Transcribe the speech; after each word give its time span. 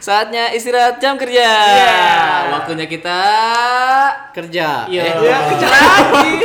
Saatnya 0.00 0.48
istirahat 0.56 0.96
jam 0.96 1.20
kerja. 1.20 1.44
Iya. 1.44 2.00
Waktunya 2.56 2.88
kita 2.88 3.20
Kerja. 4.32 4.88
Iya. 4.88 5.02
Eh, 5.04 5.14
Ya, 5.28 5.38
kerja 5.44 5.68
lagi. 5.68 6.36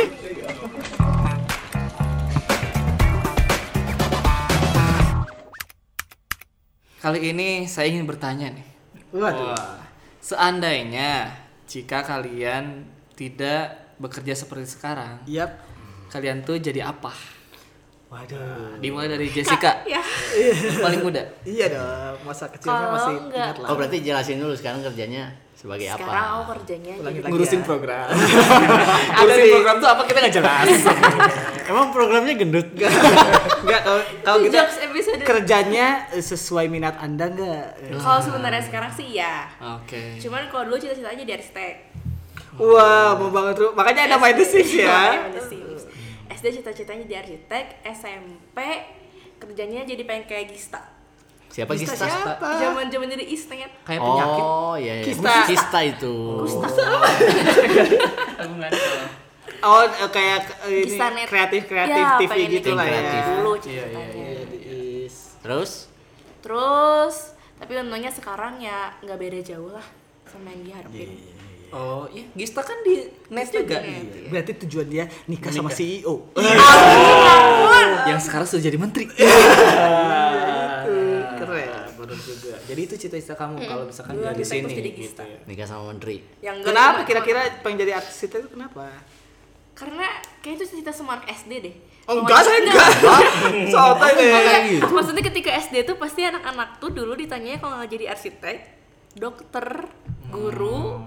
kali 7.00 7.30
ini 7.32 7.70
saya 7.70 7.86
ingin 7.86 8.02
bertanya 8.02 8.50
nih. 8.50 8.66
Waduh. 9.14 9.54
Seandainya 10.18 11.30
jika 11.64 12.02
kalian 12.02 12.82
tidak 13.14 13.94
bekerja 13.96 14.34
seperti 14.34 14.66
sekarang, 14.74 15.22
Yap. 15.30 15.62
kalian 16.10 16.42
tuh 16.42 16.58
jadi 16.58 16.90
apa? 16.90 17.14
Waduh. 18.06 18.78
Dimulai 18.78 19.08
dari 19.08 19.26
Jessica, 19.26 19.82
Ya, 19.88 19.98
paling 20.78 21.02
muda. 21.02 21.26
Iya 21.42 21.66
dong, 21.68 22.22
masa 22.22 22.46
kecilnya 22.46 22.78
Kalau 22.78 22.94
masih 22.94 23.14
enggak- 23.18 23.42
ingat 23.42 23.56
lah. 23.58 23.66
Oh 23.66 23.74
berarti 23.74 23.96
jelasin 23.98 24.38
dulu 24.38 24.54
sekarang 24.54 24.78
kerjanya 24.80 25.24
sebagai 25.52 25.88
sekarang 25.88 26.06
apa? 26.06 26.22
aku 26.36 26.42
kerjanya 26.54 26.92
Ulangi 26.94 27.02
jadi 27.10 27.18
lagi 27.18 27.32
Ngurusin 27.32 27.58
ya. 27.58 27.66
program. 27.66 28.06
Ada 28.06 28.22
Ngurusin 29.18 29.42
di 29.42 29.50
program 29.50 29.76
tuh 29.76 29.88
apa 29.88 30.02
kita 30.04 30.18
nggak 30.20 30.34
jelas. 30.34 30.66
Emang 31.66 31.86
programnya 31.90 32.34
gendut? 32.36 32.66
enggak 32.70 32.92
kalau 33.82 34.00
kalau 34.22 34.38
Itu 34.38 34.46
kita 34.48 34.60
episode. 34.86 35.20
kerjanya 35.20 35.86
sesuai 36.12 36.66
minat 36.68 36.94
Anda 36.96 37.26
enggak? 37.26 37.64
Kalau 37.96 38.20
sebenarnya 38.22 38.62
sekarang 38.62 38.90
sih 38.92 39.18
ya. 39.18 39.50
Oke. 39.74 40.22
Cuman 40.22 40.46
kalau 40.46 40.62
dulu 40.64 40.78
cita-citanya 40.78 41.18
jadi 41.18 41.32
arsitek. 41.36 41.74
Wah, 42.56 43.18
mau 43.18 43.28
banget 43.28 43.58
tuh. 43.58 43.70
Makanya 43.72 44.06
ada 44.06 44.16
main 44.16 44.32
The 44.32 44.46
Sims 44.46 44.70
Iya, 44.70 44.86
ya. 44.86 45.10
SD 46.46 46.62
cita-citanya 46.62 47.02
jadi 47.02 47.16
arsitek, 47.26 47.82
SMP 47.90 48.58
kerjanya 49.36 49.82
jadi 49.82 49.98
pengen 50.06 50.30
kayak 50.30 50.46
Gista. 50.46 50.78
Siapa 51.50 51.74
Gista 51.74 51.98
Gista? 51.98 52.06
siapa? 52.06 52.38
Zaman-zaman 52.38 53.06
jadi 53.10 53.26
istet. 53.26 53.66
Kayak 53.82 53.98
penyakit. 53.98 54.44
Oh 54.46 54.74
iya 54.78 54.94
iya. 54.94 55.04
Kista. 55.04 55.34
Kista 55.42 55.80
itu. 55.82 56.14
Aku 58.38 58.52
nggak 58.54 58.70
tahu. 58.70 58.98
Oh, 59.56 59.82
eh, 59.82 60.10
kayak 60.12 60.42
eh, 60.70 60.86
ini 60.86 60.86
Gista 60.86 61.06
kreatif 61.26 61.62
kreatif 61.66 61.98
Ya, 61.98 62.14
TV 62.22 62.30
gitu 62.54 62.70
lah 62.78 62.86
ya. 62.86 62.94
kreatif. 62.94 63.22
Dulu 63.26 63.52
Iya, 63.56 63.62
cita-citanya. 63.66 64.06
iya, 64.14 64.30
iya. 64.30 65.02
Is. 65.02 65.16
Terus? 65.42 65.70
Terus 66.46 67.16
tapi 67.58 67.72
untungnya 67.74 68.12
sekarang 68.14 68.62
ya 68.62 68.94
nggak 69.02 69.18
beda 69.18 69.40
jauh 69.42 69.74
lah 69.74 69.86
sama 70.30 70.54
yang 70.54 70.62
diharapin. 70.62 71.10
Oh 71.70 72.06
iya, 72.10 72.24
Gista 72.32 72.62
kan 72.62 72.78
di 72.82 73.02
net 73.28 73.50
juga. 73.50 73.82
di 73.82 73.90
net. 73.90 74.06
Iya. 74.06 74.28
Berarti 74.30 74.52
tujuan 74.66 74.86
dia 74.86 75.04
nikah 75.26 75.50
sama 75.50 75.70
CEO. 75.70 76.30
Yang 78.06 78.20
sekarang 78.26 78.46
sudah 78.46 78.62
jadi 78.62 78.78
menteri. 78.78 79.04
Keren. 81.36 81.68
Benar 81.96 82.18
juga. 82.18 82.54
Jadi 82.66 82.80
itu 82.82 82.94
cita-cita 82.96 83.34
kamu 83.34 83.56
kalau 83.66 83.84
misalkan 83.88 84.14
nggak 84.16 84.34
di 84.36 84.44
sini 84.44 84.70
gitu 84.70 84.90
Gista. 85.02 85.24
ya. 85.26 85.38
Nikah 85.44 85.66
sama 85.66 85.90
menteri. 85.90 86.22
Yang 86.38 86.56
Kenapa 86.62 87.02
kira-kira 87.02 87.40
pengen 87.60 87.82
jadi 87.82 87.92
artis 87.98 88.18
itu 88.22 88.38
kenapa? 88.46 88.86
Karena 89.76 90.08
kayak 90.40 90.56
itu 90.56 90.80
cita 90.80 90.88
semua 90.88 91.20
anak 91.20 91.28
SD 91.36 91.52
deh. 91.60 91.74
Oh, 92.06 92.22
enggak, 92.22 92.38
saya 92.46 92.62
enggak. 92.62 92.90
Soalnya 93.68 94.10
deh. 94.14 94.30
Iya, 94.30 94.58
gitu. 94.70 94.86
Maksudnya 94.88 95.24
ketika 95.26 95.50
SD 95.58 95.82
tuh 95.84 95.98
pasti 95.98 96.22
anak-anak 96.22 96.78
tuh 96.78 96.94
dulu 96.94 97.18
ditanya 97.18 97.58
kalau 97.58 97.82
nggak 97.82 97.90
jadi 97.90 98.04
arsitek, 98.14 98.56
dokter, 99.18 99.90
guru, 100.30 101.02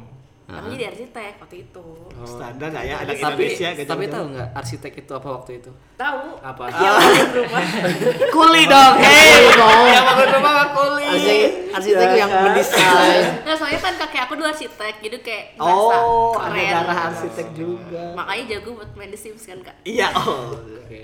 Aku 0.49 0.67
jadi 0.71 0.85
arsitek 0.87 1.33
waktu 1.37 1.57
itu. 1.63 1.85
Standar 2.19 2.69
lah 2.69 2.81
ya, 2.81 2.95
anak 2.99 3.15
tapi 3.15 3.43
Indonesia. 3.45 3.69
gak 3.71 3.85
tapi 3.85 4.05
tahu 4.05 4.25
nggak 4.29 4.47
arsitek 4.51 4.93
itu 4.97 5.11
apa 5.13 5.29
waktu 5.31 5.51
itu? 5.55 5.71
Tahu? 5.93 6.21
Apa? 6.41 6.63
Yang 6.71 6.93
bangun 6.95 7.27
rumah. 7.35 7.63
Kuli 8.35 8.63
dong, 8.65 8.95
hei. 8.97 9.33
Yang 9.45 10.05
bangun 10.07 10.29
rumah 10.31 10.51
mah 10.51 10.67
kuli. 10.71 11.05
Arsitek, 11.05 11.49
arsitek 11.71 12.07
Ya 12.07 12.17
yang 12.17 12.29
kan? 12.29 12.43
mendesain. 12.43 13.23
Nggak 13.45 13.55
soalnya 13.55 13.79
kan 13.79 13.93
kakek 13.99 14.21
aku 14.23 14.33
dulu 14.35 14.47
arsitek, 14.47 14.93
jadi 14.99 15.17
kayak 15.19 15.43
Oh, 15.57 16.33
ada 16.33 16.49
keren. 16.49 16.71
darah 16.71 16.99
arsitek 17.07 17.47
juga. 17.53 18.03
Makanya 18.15 18.43
jago 18.49 18.69
buat 18.75 18.89
main 18.95 19.09
The 19.09 19.19
Sims 19.19 19.43
kan 19.43 19.61
kak. 19.61 19.75
Iya, 19.83 20.09
oh. 20.13 20.57
Oke. 20.57 21.01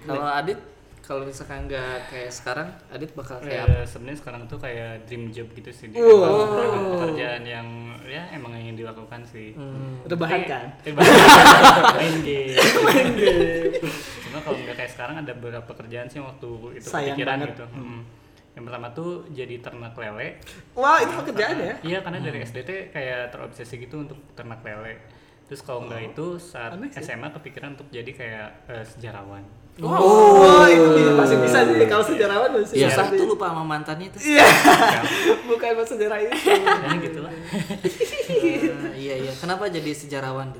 Kalau 0.00 0.24
Adit 0.24 0.56
kalau 1.06 1.22
misalkan 1.22 1.64
nggak 1.64 2.10
kayak 2.10 2.28
sekarang, 2.28 2.66
Adit 2.88 3.14
bakal 3.14 3.38
kayak 3.38 3.62
apa? 3.62 3.72
Ya, 3.72 3.82
sebenarnya 3.84 4.18
sekarang 4.18 4.42
tuh 4.44 4.58
kayak 4.58 5.06
dream 5.06 5.30
job 5.30 5.46
gitu 5.52 5.70
sih. 5.70 5.86
Di 5.86 5.96
Wow. 5.96 6.58
emang 6.58 6.84
pekerjaan 6.92 7.42
yang 7.42 7.68
ya 8.02 8.26
emang 8.28 8.50
ingin 8.52 8.74
dilakukan 8.76 9.22
sih. 9.22 9.54
Rebahan 10.02 10.34
Tapi- 10.36 10.50
kan? 10.50 10.66
eh, 10.82 10.90
bahkan 10.90 11.14
main 11.94 12.16
game. 12.20 12.58
main 12.84 13.08
game. 13.14 13.70
Cuma 14.20 14.38
kalau 14.40 14.58
nggak 14.58 14.76
kayak 14.76 14.90
sekarang 14.90 15.16
ada 15.16 15.32
beberapa 15.32 15.62
pekerjaan 15.64 16.06
sih 16.06 16.18
waktu 16.18 16.50
itu 16.74 16.86
Sayang 16.86 17.14
kepikiran 17.14 17.36
banget. 17.36 17.50
gitu. 17.54 17.64
Mm. 17.72 18.00
Yang 18.52 18.64
pertama 18.64 18.86
tuh 18.90 19.10
jadi 19.30 19.54
ternak 19.60 19.94
lele. 19.94 20.28
Wah, 20.72 20.98
itu 20.98 21.12
pekerjaan 21.14 21.56
ya? 21.56 21.74
Iya 21.84 21.98
karena 22.00 22.18
dari 22.18 22.38
SD 22.40 22.56
tuh 22.60 22.74
kayak 22.90 23.30
terobsesi 23.30 23.74
gitu 23.76 24.00
untuk 24.00 24.18
ternak 24.32 24.58
lele. 24.60 24.98
Terus 25.46 25.62
kalau 25.62 25.86
nggak 25.86 26.02
itu 26.10 26.26
saat 26.36 26.74
Aneh 26.74 26.90
sih. 26.90 26.98
SMA 27.00 27.30
kepikiran 27.30 27.74
untuk 27.74 27.86
jadi 27.88 28.10
kayak 28.10 28.48
eh, 28.66 28.84
sejarawan. 28.84 29.46
Oh, 29.84 30.64
itu 30.64 30.88
bisa 30.96 31.12
masih 31.12 31.36
bisa 31.44 31.58
sih 31.68 31.84
kalau 31.84 32.00
sejarawan 32.00 32.48
masih. 32.48 32.80
Iya. 32.80 32.88
bisa 32.88 32.96
Susah 32.96 33.06
sih. 33.12 33.18
tuh 33.20 33.26
lupa 33.28 33.46
sama 33.52 33.62
mantannya 33.62 34.08
itu. 34.08 34.18
Iya. 34.24 34.46
Bukan 35.52 35.70
mas 35.76 35.88
sejarah 35.92 36.18
itu. 36.24 36.32
Ya 36.48 36.90
gitu 36.96 37.18
lah. 37.20 37.32
Eh, 37.32 38.96
iya 39.04 39.14
iya. 39.20 39.32
Kenapa 39.36 39.68
jadi 39.68 39.90
sejarawan? 39.92 40.56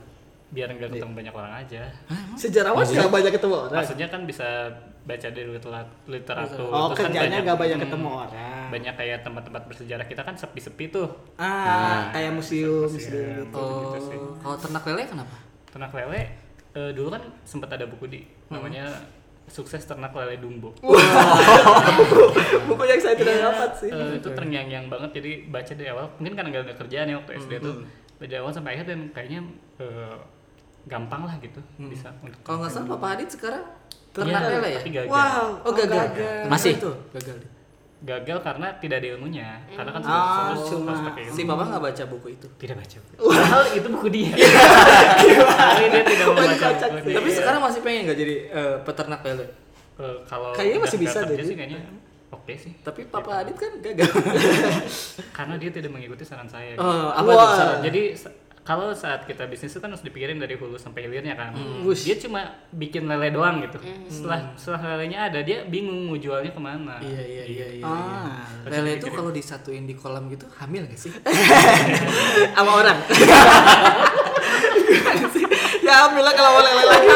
Biar 0.52 0.68
nggak 0.68 0.92
ketemu 0.92 1.12
banyak 1.16 1.34
orang 1.34 1.52
aja. 1.64 1.82
Sejarawan 2.36 2.84
nggak 2.84 3.08
banyak 3.08 3.32
ketemu 3.32 3.54
orang. 3.56 3.80
Maksudnya 3.80 4.06
kan 4.12 4.20
bisa 4.28 4.48
baca 5.06 5.28
dari 5.30 5.48
literat- 5.48 5.96
literatur. 6.10 6.66
Oh, 6.68 6.90
terus 6.92 6.98
kan 6.98 7.04
kerjanya 7.08 7.38
nggak 7.40 7.58
banyak 7.58 7.78
hmm, 7.78 7.86
ketemu 7.88 8.08
orang. 8.10 8.64
Banyak 8.68 8.94
kayak 8.98 9.18
tempat-tempat 9.24 9.62
bersejarah 9.70 10.06
kita 10.10 10.22
kan 10.26 10.34
sepi-sepi 10.36 10.84
tuh. 10.92 11.08
Ah, 11.40 12.10
kayak 12.12 12.36
museum, 12.36 12.84
museum. 12.84 13.48
Oh, 13.54 13.96
gitu 13.96 13.98
sih. 14.12 14.18
kalau 14.44 14.56
ternak 14.60 14.82
lele 14.84 15.02
kenapa? 15.08 15.36
Ternak 15.72 15.92
lele 15.94 16.20
eh, 16.76 16.90
dulu 16.92 17.08
kan 17.08 17.22
sempat 17.48 17.72
ada 17.72 17.86
buku 17.88 18.04
di 18.10 18.20
namanya 18.46 18.84
sukses 19.46 19.82
ternak 19.86 20.10
lele 20.10 20.42
Dumbo. 20.42 20.74
Buku 22.66 22.82
yang 22.90 23.00
saya 23.00 23.14
tidak 23.14 23.36
dapat 23.42 23.70
sih. 23.78 23.90
Eh, 23.90 24.18
itu 24.18 24.28
terngiang-ngiang 24.34 24.86
banget 24.90 25.22
jadi 25.22 25.30
baca 25.46 25.72
dari 25.72 25.88
awal 25.90 26.06
mungkin 26.18 26.34
karena 26.34 26.48
nggak 26.50 26.64
ada 26.66 26.74
kerjaan 26.74 27.06
ya 27.10 27.16
waktu 27.22 27.32
SD 27.38 27.52
tuh 27.62 27.74
baca 28.18 28.26
dari 28.26 28.40
awal 28.42 28.52
sampai 28.54 28.70
akhir 28.78 28.86
dan 28.90 29.00
kayaknya 29.14 29.40
eh, 29.78 30.16
gampang 30.86 31.22
lah 31.26 31.34
gitu 31.42 31.60
bisa 31.86 32.10
untuk 32.22 32.38
Kalau 32.42 32.62
nggak 32.62 32.72
salah 32.74 32.88
Papa 32.94 33.06
Adit 33.18 33.30
sekarang 33.30 33.64
Iya, 34.16 34.32
ternak 34.32 34.42
lele 34.48 34.68
ya? 34.72 34.78
tapi 34.80 34.90
gagal. 34.96 35.12
Wow. 35.12 35.46
Oh 35.60 35.72
gagal. 35.76 35.98
gagal. 36.08 36.42
Masih? 36.48 36.72
Itu 36.80 36.92
gagal. 37.12 37.36
Gagal 37.96 38.38
karena 38.40 38.76
tidak 38.76 38.96
ada 39.00 39.08
ilmunya 39.10 39.48
karena 39.72 39.90
kan 39.90 40.00
Ah, 40.00 40.52
harus 40.52 40.68
cuma 40.68 40.92
harus 40.92 41.02
pakai 41.08 41.22
ilmu. 41.24 41.32
Si 41.32 41.42
Papa 41.42 41.62
nggak 41.64 41.82
baca 41.82 42.02
buku 42.06 42.28
itu. 42.30 42.46
tidak 42.56 42.76
baca 42.78 42.96
padahal 43.16 43.64
itu 43.72 43.88
buku 43.88 44.08
dia 44.10 44.30
tapi 45.56 45.84
dia 45.88 46.02
tidak 46.04 46.26
membaca 46.28 46.54
Kocak 46.68 46.88
buku 46.92 47.00
sih. 47.00 47.08
dia. 47.08 47.16
Tapi 47.16 47.28
sekarang 47.32 47.60
masih 47.62 47.80
pengen 47.80 48.00
nggak 48.04 48.18
jadi 48.18 48.34
eh, 48.46 48.76
peternak 48.82 49.20
lele? 49.22 49.46
Eh, 49.96 50.16
kalau 50.24 50.52
Kayaknya 50.52 50.80
masih 50.82 50.98
bisa 50.98 51.18
jadi. 51.22 51.42
sih 51.42 51.54
kayaknya 51.54 51.80
oke 52.28 52.52
sih 52.54 52.72
Tapi 52.78 53.00
Papa 53.06 53.30
Adit 53.40 53.56
kan 53.56 53.72
gagal. 53.80 54.12
karena 55.32 55.54
dia 55.56 55.70
tidak 55.70 55.90
mengikuti 55.90 56.22
saran 56.22 56.46
saya 56.46 56.76
Oh, 56.76 57.08
apa 57.10 57.24
Wah. 57.26 57.40
tuh 57.40 57.56
saran? 57.56 57.78
jadi 57.82 58.02
kalau 58.66 58.90
saat 58.90 59.22
kita 59.22 59.46
bisnis 59.46 59.70
itu 59.70 59.78
kan 59.78 59.94
harus 59.94 60.02
dipikirin 60.02 60.42
dari 60.42 60.58
hulu 60.58 60.74
sampai 60.74 61.06
hilirnya 61.06 61.38
kan 61.38 61.54
Wush. 61.86 62.02
dia 62.02 62.18
cuma 62.18 62.50
bikin 62.74 63.06
lele 63.06 63.30
doang 63.30 63.62
gitu 63.62 63.78
setelah 64.10 64.52
setelah 64.58 64.98
lelenya 64.98 65.30
ada 65.30 65.38
dia 65.40 65.62
bingung 65.62 66.10
mau 66.10 66.18
jualnya 66.18 66.50
ke 66.50 66.58
mana 66.58 66.98
Iya 66.98 67.22
iya 67.22 67.44
iya 67.46 67.66
iya. 67.78 67.84
Ah, 67.86 68.42
iya. 68.66 68.82
Lele 68.82 68.98
itu 68.98 69.06
kalau 69.14 69.30
disatuin 69.30 69.86
di 69.86 69.94
kolam 69.94 70.26
gitu 70.26 70.50
hamil 70.58 70.82
gak 70.90 70.98
sih? 70.98 71.14
sama 72.56 72.72
orang. 72.82 72.98
ya 75.86 75.92
alhamdulillah 76.02 76.34
kalau 76.34 76.50
boleh 76.58 76.72
lele 76.74 76.84
lagi. 76.90 77.08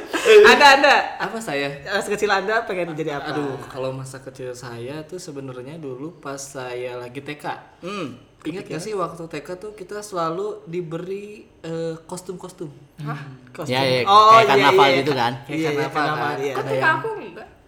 Anda 0.46 0.66
Anda 0.76 0.94
Apa 1.18 1.38
saya? 1.38 1.68
masa 1.84 2.08
kecil 2.08 2.30
Anda 2.30 2.62
pengen 2.62 2.94
jadi 2.94 3.16
apa? 3.16 3.32
Aduh, 3.32 3.58
kalau 3.66 3.90
masa 3.90 4.18
kecil 4.18 4.52
saya 4.52 5.02
tuh 5.04 5.18
sebenarnya 5.18 5.76
dulu 5.76 6.16
pas 6.16 6.38
saya 6.38 6.96
lagi 6.96 7.18
TK. 7.18 7.44
Hmm. 7.80 8.08
Ingat 8.40 8.64
gak 8.66 8.80
sih 8.80 8.96
waktu 8.96 9.20
TK 9.20 9.48
tuh 9.54 9.72
kita 9.74 10.00
selalu 10.00 10.64
diberi 10.64 11.44
eh, 11.60 11.92
kostum-kostum. 12.02 12.72
Hah? 12.98 13.20
Kostum. 13.52 13.68
Ya, 13.68 13.84
ya, 13.84 14.00
Oh, 14.02 14.32
kayak 14.32 14.40
iya, 14.40 14.48
karnaval 14.48 14.88
iya. 14.88 14.98
gitu 14.98 15.12
kan. 15.12 15.32
Kayak 15.44 15.50
Iya, 15.50 15.60
iya, 15.60 15.68
karnaval 15.68 15.92
karnaval, 15.92 16.24
kan. 16.26 16.38
iya. 16.40 16.54
Kok 16.56 16.64
TK 16.64 16.84
aku 16.86 17.08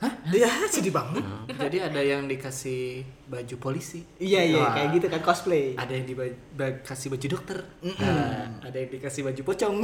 enggak? 0.02 0.14
Iya, 0.34 0.50
sedih 0.66 0.90
banget. 0.90 1.22
jadi 1.54 1.78
ada 1.86 2.00
yang 2.02 2.26
dikasih 2.26 3.06
baju 3.30 3.54
polisi. 3.62 4.02
Iya, 4.18 4.42
iya, 4.42 4.58
Wah. 4.58 4.74
kayak 4.74 4.88
gitu 4.98 5.06
kan 5.06 5.20
cosplay. 5.22 5.78
Ada 5.78 5.92
yang 5.94 6.06
dikasih 6.10 7.08
baju 7.14 7.26
dokter. 7.30 7.58
Nah, 7.86 8.58
ada 8.58 8.76
yang 8.76 8.90
dikasih 8.90 9.22
baju 9.22 9.40
pocong. 9.46 9.74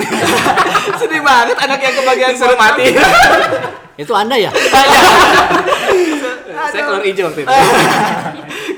sedih 1.00 1.22
banget 1.22 1.56
anak 1.62 1.78
yang 1.78 1.94
kebagian 1.94 2.34
Suruh 2.34 2.58
mati. 2.58 2.90
Itu 4.02 4.14
Anda 4.14 4.38
ya? 4.38 4.50
saya 6.70 6.82
kolor 6.86 7.02
hijau 7.02 7.24
waktu 7.30 7.42
itu. 7.42 7.50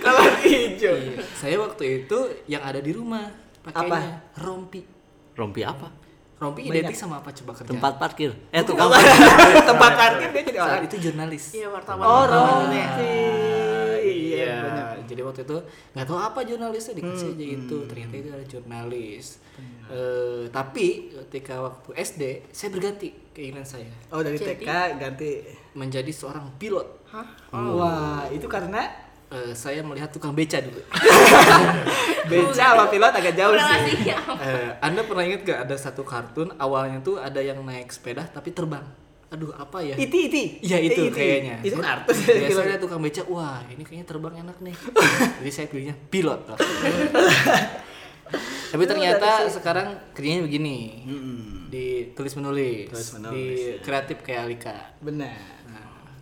Kalau 0.00 0.20
hijau. 0.44 0.94
Iya. 0.96 1.20
Saya 1.36 1.56
waktu 1.60 1.84
itu 2.04 2.18
yang 2.48 2.62
ada 2.64 2.80
di 2.80 2.92
rumah 2.92 3.28
pakainya 3.60 4.32
rompi. 4.40 4.80
Rompi 5.36 5.60
apa? 5.60 5.88
Rompi 6.40 6.60
Banyak. 6.62 6.72
identik 6.82 6.96
sama 6.96 7.20
apa 7.20 7.30
coba 7.30 7.52
kerja? 7.52 7.68
Tempat 7.68 7.92
parkir. 7.96 8.30
Eh, 8.48 8.62
tukang 8.62 8.88
Tempat 9.70 9.92
parkir 9.92 10.28
dia 10.30 10.42
jadi 10.42 10.56
Saat 10.58 10.72
orang. 10.72 10.86
itu 10.86 10.96
jurnalis. 10.98 11.44
Iya 11.52 11.68
wartawan. 11.68 12.00
Oh, 12.02 12.24
rompi. 12.24 12.80
Iya. 12.80 12.88
ya, 12.90 14.00
Iya, 14.00 14.52
banyak. 14.58 14.86
jadi 15.06 15.20
waktu 15.22 15.40
itu 15.42 15.56
nggak 15.92 16.06
tahu 16.06 16.18
apa 16.18 16.40
jurnalisnya 16.42 16.94
dikasih 16.96 17.28
aja 17.30 17.46
itu 17.52 17.76
ternyata 17.84 18.14
itu 18.16 18.28
ada 18.30 18.46
jurnalis 18.46 19.26
Eh, 19.86 20.46
tapi 20.48 20.86
ketika 21.10 21.60
waktu 21.60 21.90
SD 21.94 22.22
saya 22.48 22.70
berganti 22.70 23.10
keinginan 23.28 23.66
saya 23.66 23.90
Oh 24.08 24.22
dari 24.22 24.38
Jadi? 24.38 24.62
TK 24.62 24.70
ganti. 24.96 25.30
menjadi 25.72 26.08
seorang 26.08 26.46
pilot 26.56 26.86
Hah? 27.06 27.26
Wah 27.52 28.22
itu 28.28 28.46
karena 28.46 28.86
Eh, 29.30 29.54
saya 29.54 29.78
melihat 29.86 30.10
tukang 30.10 30.34
beca 30.34 30.58
dulu 30.58 30.82
beca 32.30 32.50
sama 32.74 32.90
pilot 32.90 33.14
agak 33.14 33.34
jauh 33.38 33.54
sih. 33.54 34.10
Eh, 34.10 34.68
anda 34.82 35.06
pernah 35.06 35.22
ingat 35.22 35.46
gak 35.46 35.60
ada 35.70 35.76
satu 35.78 36.02
kartun 36.02 36.50
awalnya 36.58 36.98
tuh 36.98 37.14
ada 37.14 37.38
yang 37.38 37.62
naik 37.62 37.94
sepeda 37.94 38.26
tapi 38.26 38.50
terbang 38.50 38.82
aduh 39.30 39.54
apa 39.54 39.78
ya 39.86 39.94
Iti 39.94 40.26
iti. 40.26 40.44
Iya 40.66 40.82
itu 40.82 41.06
iti. 41.06 41.14
kayaknya. 41.14 41.62
Itu 41.62 41.78
kartun. 41.78 42.10
Saya 42.18 42.74
lihat 42.74 42.82
tukang 42.90 42.98
beca, 42.98 43.22
wah 43.30 43.62
ini 43.70 43.86
kayaknya 43.86 44.06
terbang 44.10 44.34
enak 44.42 44.58
nih. 44.58 44.74
Jadi 45.38 45.50
saya 45.54 45.66
pilihnya 45.70 45.94
pilot. 46.10 46.50
Tapi 48.74 48.84
ternyata 48.86 49.46
sekarang 49.46 50.10
kerjanya 50.10 50.42
begini. 50.42 51.06
Di 51.70 52.10
tulis 52.18 52.34
menulis, 52.34 52.90
Tulis 52.90 53.10
menulis, 53.22 53.38
di 53.38 53.46
kreatif 53.78 54.18
kayak 54.26 54.50
Alika. 54.50 54.98
Benar. 54.98 55.59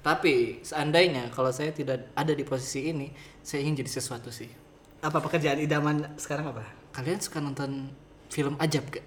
Tapi 0.02 0.62
seandainya 0.62 1.28
kalau 1.34 1.50
saya 1.50 1.74
tidak 1.74 2.10
ada 2.14 2.32
di 2.32 2.44
posisi 2.46 2.88
ini, 2.90 3.10
saya 3.42 3.64
ingin 3.64 3.82
jadi 3.84 3.90
sesuatu 4.00 4.30
sih. 4.30 4.48
Apa 5.02 5.22
pekerjaan 5.22 5.58
idaman 5.58 6.14
sekarang 6.18 6.50
apa? 6.50 6.64
Kalian 6.94 7.18
suka 7.22 7.38
nonton 7.38 7.90
film 8.28 8.54
ajab 8.60 8.84
gak? 8.90 9.04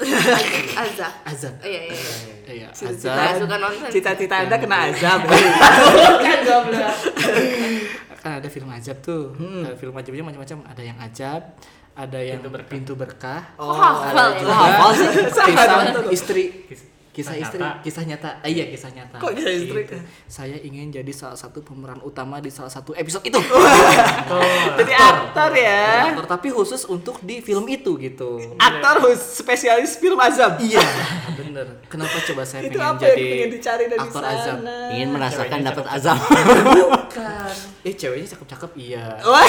Azab. 0.82 1.12
Azab. 1.26 1.54
Oh, 1.62 1.68
iya 1.68 1.80
iya. 1.90 1.94
iya. 1.94 2.26
Iya, 2.50 2.68
azab. 2.70 3.46
suka 3.46 3.56
nonton. 3.58 3.88
Cita-cita 3.90 4.34
anda 4.46 4.56
kena 4.58 4.90
azab. 4.90 5.20
Bukan 5.28 6.38
goblok. 6.46 6.94
kan 8.20 8.36
ada 8.36 8.48
film 8.52 8.68
ajab 8.68 9.00
tuh 9.00 9.32
Hmm. 9.32 9.64
Film 9.80 9.96
ajabnya 9.96 10.24
macam-macam 10.28 10.58
ada 10.68 10.82
yang 10.84 10.98
ajab 11.00 11.42
ada 11.96 12.20
yang 12.22 12.40
pintu 12.70 12.94
berkah, 12.94 13.42
Oh, 13.60 13.76
hafal 13.76 14.32
ya. 14.32 14.40
juga 14.40 14.54
kisah 14.92 15.46
Sama 15.52 16.08
istri 16.08 16.64
kisah 17.10 17.32
kisah 17.32 17.42
istri 17.42 17.58
nyata. 17.58 17.82
kisah 17.82 18.04
nyata 18.04 18.30
Ah, 18.36 18.46
iya 18.46 18.64
kisah 18.66 18.86
nyata 18.88 19.16
Kok 19.16 19.30
kisah 19.32 19.52
istri? 19.52 19.82
Gitu. 19.82 19.96
saya 20.26 20.56
ingin 20.56 20.88
jadi 20.90 21.10
salah 21.10 21.34
satu 21.34 21.58
pemeran 21.60 21.98
utama 22.00 22.38
di 22.38 22.48
salah 22.48 22.68
satu 22.68 22.94
episode 22.94 23.24
itu 23.24 23.40
Jadi 24.76 24.92
aktor 24.92 25.50
ya. 25.52 26.10
Aktor, 26.10 26.26
tapi 26.28 26.48
khusus 26.48 26.82
untuk 26.84 27.18
di 27.20 27.40
film 27.40 27.66
itu 27.66 27.96
gitu 27.96 28.38
Aktor 28.56 29.02
khusus 29.04 29.36
spesialis 29.36 29.96
film 29.96 30.16
azab. 30.18 30.56
iya 30.60 30.82
bener 31.32 31.82
kenapa 31.84 32.14
coba 32.22 32.42
saya 32.42 32.62
Itu 32.62 32.74
pengen 32.74 32.86
apa 32.86 33.02
yang 33.02 33.10
jadi 33.10 33.24
pengen 33.26 33.50
dicari 33.50 33.84
dari 33.86 34.00
aktor 34.00 34.22
sana? 34.22 34.32
azab 34.32 34.58
Ingin 34.90 35.08
merasakan 35.10 35.58
dapat 35.62 35.84
azab. 35.88 36.18
bukan 36.86 37.52
eh 37.80 37.94
ceweknya 37.94 38.26
cakep-cakep 38.28 38.70
iya 38.78 39.04
Wah. 39.20 39.48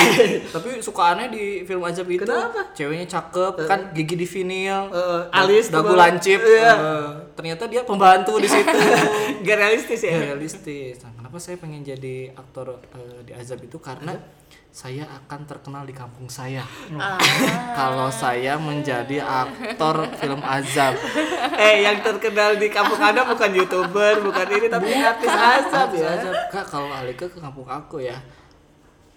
Tapi 0.49 0.79
suka 0.79 1.13
aneh 1.13 1.27
di 1.27 1.43
film 1.61 1.83
Ajab 1.83 2.07
itu. 2.07 2.23
Kenapa? 2.23 2.71
Ceweknya 2.71 3.05
cakep, 3.05 3.53
kan 3.65 3.91
gigi 3.91 4.15
di 4.15 4.23
vinil, 4.25 4.87
Eh, 4.89 5.21
alis 5.31 5.67
dagu 5.67 5.91
lancip. 5.93 6.39
Iya. 6.39 6.71
eh, 6.71 7.07
ternyata 7.51 7.67
dia 7.67 7.83
pembantu 7.83 8.39
di 8.39 8.47
situ. 8.47 8.77
Gak 9.43 9.57
realistis 9.59 10.07
ya. 10.07 10.15
Ya, 10.15 10.19
realistis. 10.31 11.03
Nah, 11.03 11.11
kenapa 11.19 11.35
saya 11.35 11.59
pengen 11.59 11.83
jadi 11.83 12.31
aktor 12.31 12.79
eh, 12.95 13.27
di 13.27 13.35
Azab 13.35 13.59
itu 13.59 13.75
karena 13.75 14.15
saya 14.71 15.03
akan 15.03 15.43
terkenal 15.43 15.83
di 15.83 15.91
kampung 15.91 16.31
saya. 16.31 16.63
Ah. 16.95 17.19
Kalau 17.79 18.07
saya 18.07 18.55
menjadi 18.55 19.19
aktor 19.19 20.07
film 20.15 20.39
Azab. 20.47 20.95
eh 21.67 21.83
yang 21.83 21.99
terkenal 21.99 22.55
di 22.55 22.71
kampung 22.71 23.03
anda 23.03 23.27
bukan 23.27 23.51
youtuber, 23.51 24.23
bukan 24.23 24.47
ini 24.47 24.67
tapi 24.71 24.95
artis 24.95 25.27
azab 25.27 25.91
ya. 25.91 26.07
Azab. 26.07 26.35
Kak, 26.55 26.65
kalau 26.71 26.87
Alika 26.87 27.27
ke 27.27 27.43
kampung 27.43 27.67
aku 27.67 27.99
ya, 27.99 28.15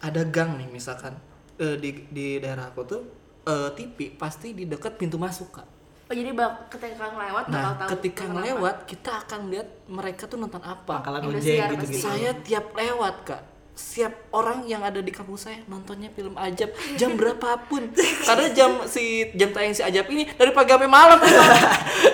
ada 0.02 0.26
gang 0.26 0.58
nih 0.58 0.66
misalkan 0.74 1.14
eh, 1.62 1.78
di 1.78 2.02
di 2.10 2.42
daerah 2.42 2.74
aku 2.74 2.82
tuh 2.82 3.02
eh, 3.46 3.70
TV 3.78 4.10
pasti 4.18 4.58
di 4.58 4.66
dekat 4.66 4.98
pintu 4.98 5.22
masuk 5.22 5.54
kak. 5.54 5.73
Oh 6.14 6.16
jadi 6.16 6.30
bak 6.30 6.50
ketika 6.70 7.10
ngelewat 7.10 7.44
bakal 7.44 7.58
Nah, 7.58 7.74
tahu 7.74 7.88
ketika 7.98 8.22
nonton 8.22 8.38
apa. 8.38 8.46
lewat 8.46 8.76
kita 8.86 9.10
akan 9.18 9.40
lihat 9.50 9.68
mereka 9.90 10.22
tuh 10.30 10.38
nonton 10.38 10.62
apa. 10.62 10.94
Ojek 11.26 11.42
pasti. 11.42 11.74
gitu-gitu. 11.74 12.06
Saya 12.06 12.30
tiap 12.38 12.66
lewat 12.70 13.14
kak, 13.26 13.42
siap 13.74 14.30
orang 14.30 14.62
yang 14.70 14.86
ada 14.86 15.02
di 15.02 15.10
kampung 15.10 15.34
saya 15.34 15.58
nontonnya 15.66 16.06
film 16.14 16.38
Ajab 16.38 16.70
jam 16.94 17.14
berapapun. 17.18 17.90
Karena 18.22 18.46
jam 18.54 18.70
si 18.86 19.34
jam 19.34 19.50
tayang 19.50 19.74
si 19.74 19.82
Ajab 19.82 20.06
ini 20.14 20.30
dari 20.30 20.54
pagi 20.54 20.70
sampai 20.70 20.90
malam. 20.90 21.18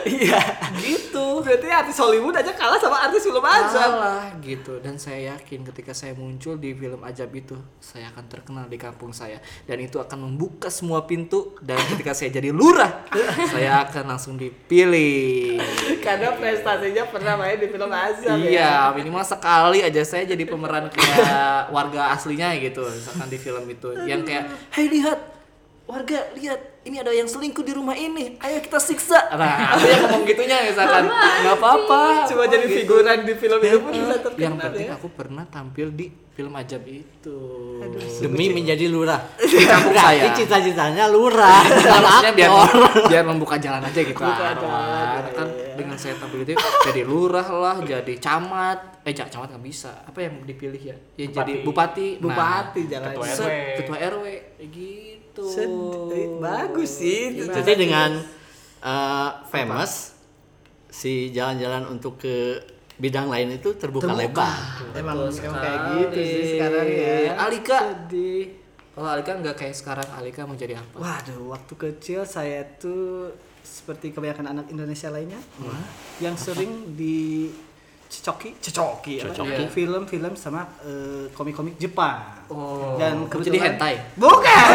Iya. 0.01 0.41
gitu. 0.81 1.45
Berarti 1.45 1.69
artis 1.69 2.01
Hollywood 2.01 2.33
aja 2.33 2.57
kalah 2.57 2.81
sama 2.81 3.05
artis 3.05 3.21
film 3.29 3.45
azab. 3.45 3.77
Salah 3.93 4.33
gitu 4.41 4.81
dan 4.81 4.97
saya 4.97 5.37
yakin 5.37 5.61
ketika 5.69 5.93
saya 5.93 6.17
muncul 6.17 6.57
di 6.57 6.73
film 6.73 7.05
Ajab 7.05 7.29
itu 7.37 7.57
saya 7.79 8.09
akan 8.09 8.25
terkenal 8.27 8.65
di 8.67 8.81
kampung 8.81 9.13
saya 9.13 9.39
dan 9.69 9.77
itu 9.77 10.01
akan 10.01 10.25
membuka 10.33 10.73
semua 10.73 11.05
pintu 11.05 11.53
dan 11.61 11.77
ketika 11.93 12.17
saya 12.17 12.33
jadi 12.33 12.49
lurah 12.49 13.05
saya 13.53 13.85
akan 13.85 14.17
langsung 14.17 14.41
dipilih. 14.41 15.61
Karena 16.01 16.33
prestasinya 16.33 17.05
pernah 17.13 17.37
main 17.37 17.61
di 17.61 17.69
film 17.69 17.93
azab 17.93 18.41
ya. 18.41 18.49
Iya, 18.51 18.73
minimal 18.97 19.25
sekali 19.29 19.85
aja 19.85 20.03
saya 20.03 20.25
jadi 20.25 20.45
pemeran 20.49 20.89
kayak 20.89 21.50
warga 21.69 22.11
aslinya 22.11 22.53
gitu, 22.57 22.83
misalkan 22.83 23.27
di 23.27 23.37
film 23.37 23.65
itu. 23.67 23.89
Yang 24.03 24.21
kayak, 24.25 24.45
"Hei 24.71 24.87
lihat, 24.89 25.19
warga 25.85 26.19
lihat, 26.33 26.61
ini 26.81 26.97
ada 26.97 27.11
yang 27.11 27.27
selingkuh 27.27 27.61
di 27.61 27.73
rumah 27.73 27.95
ini. 27.95 28.39
Ayo 28.39 28.59
kita 28.59 28.79
siksa." 28.79 29.19
Nah, 29.31 29.55
aku 29.75 29.85
yang 29.85 30.01
ngomong 30.05 30.23
gitunya 30.25 30.57
misalkan. 30.65 31.05
nggak 31.07 31.57
apa-apa. 31.57 32.01
Cuma 32.27 32.45
jadi 32.47 32.65
gitu. 32.65 32.77
figuran 32.79 33.19
di 33.23 33.35
film 33.35 33.59
itu 33.61 33.79
pun 33.79 33.91
bisa 33.91 34.05
Yang 34.07 34.23
terkenal 34.25 34.57
penting 34.61 34.87
ya. 34.87 34.95
aku 34.95 35.09
pernah 35.11 35.45
tampil 35.47 35.89
di 35.91 36.07
film 36.31 36.53
Ajab 36.55 36.83
itu. 36.87 37.39
Demi 38.19 38.49
menjadi 38.51 38.87
lurah. 38.87 39.21
Di 39.43 39.61
kampung 39.63 39.93
Berarti 39.93 40.25
saya. 40.25 40.33
cita-citanya 40.33 41.05
lurah. 41.07 41.61
biar 42.33 42.51
biar 43.05 43.25
membuka 43.25 43.57
jalan 43.57 43.83
aja 43.83 44.01
gitu. 44.01 44.17
Buka 44.17 44.41
Ah, 44.41 44.57
jalan, 44.57 45.25
kan 45.31 45.49
dengan 45.91 45.99
saya 45.99 46.15
tampil 46.23 46.47
itu 46.47 46.55
jadi 46.87 47.03
lurah 47.03 47.49
lah, 47.51 47.77
jadi 47.83 48.15
camat. 48.23 49.03
Eh, 49.03 49.11
camat 49.11 49.51
nggak 49.51 49.65
bisa. 49.67 49.91
Apa 50.07 50.23
yang 50.23 50.47
dipilih 50.47 50.79
ya? 50.79 50.97
Ya 51.19 51.27
jadi 51.27 51.67
bupati. 51.67 52.23
Nah, 52.23 52.31
Bupati 52.31 52.83
jangan. 52.87 53.11
Ketua 53.11 53.27
set, 53.27 53.51
RW. 53.51 53.77
ketua 53.83 53.97
RW 53.99 54.25
gitu. 54.71 55.45
Sedih. 55.51 56.27
Bagus 56.39 56.91
sih. 57.03 57.43
Iya. 57.43 57.59
Jadi 57.59 57.73
dengan 57.75 58.23
uh, 58.87 59.31
famous 59.51 60.15
si 60.87 61.35
jalan-jalan 61.35 61.91
untuk 61.91 62.23
ke 62.23 62.63
bidang 63.03 63.27
lain 63.27 63.59
itu 63.59 63.75
terbuka, 63.75 64.15
lebar. 64.15 64.87
Emang 64.95 65.27
emang 65.27 65.59
kayak 65.59 65.81
gitu 66.07 66.19
sih 66.23 66.45
sekarang 66.55 66.87
ya. 66.87 67.35
Alika. 67.35 67.79
Sedih. 67.91 68.47
Kalau 68.91 69.09
Alika 69.17 69.33
nggak 69.33 69.57
kayak 69.57 69.75
sekarang, 69.75 70.09
Alika 70.13 70.45
mau 70.45 70.59
jadi 70.59 70.77
apa? 70.77 70.99
Waduh, 70.99 71.55
waktu 71.55 71.75
kecil 71.79 72.21
saya 72.27 72.63
tuh 72.79 73.33
seperti 73.71 74.11
kebanyakan 74.11 74.51
anak 74.51 74.67
Indonesia 74.69 75.07
lainnya 75.09 75.39
yang 76.19 76.35
sering 76.35 76.99
di 76.99 77.47
cecoki, 78.11 78.59
cecoki, 78.59 79.23
apa? 79.23 79.31
Cecoki. 79.31 79.71
film-film 79.71 80.35
sama 80.35 80.67
eh, 80.83 81.31
komik-komik 81.31 81.79
Jepang. 81.79 82.43
Oh, 82.51 82.99
Dan 82.99 83.31
kamu 83.31 83.47
jadi 83.47 83.61
hentai? 83.71 83.95
Bukan. 84.19 84.67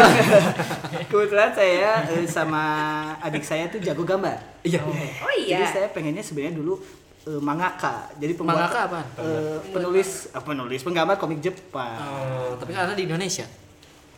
kebetulan 1.12 1.52
saya 1.52 2.00
eh, 2.08 2.24
sama 2.24 2.64
adik 3.20 3.44
saya 3.44 3.68
tuh 3.68 3.76
jago 3.76 4.08
gambar. 4.08 4.64
Iya. 4.64 4.80
Oh 5.20 5.32
iya. 5.36 5.60
Jadi 5.60 5.64
saya 5.68 5.88
pengennya 5.92 6.24
sebenarnya 6.24 6.56
dulu 6.56 6.80
eh, 7.28 7.40
mangaka. 7.44 8.08
Jadi 8.16 8.32
pembuat 8.32 8.56
Mangaka 8.56 8.80
apaan? 8.88 9.06
eh, 9.20 9.56
penulis 9.68 10.32
eh, 10.32 10.40
penulis 10.40 10.80
penggambar 10.80 11.20
komik 11.20 11.44
Jepang. 11.44 12.00
Oh, 12.00 12.56
tapi 12.56 12.72
kan 12.72 12.88
ada 12.88 12.96
di 12.96 13.04
Indonesia. 13.04 13.44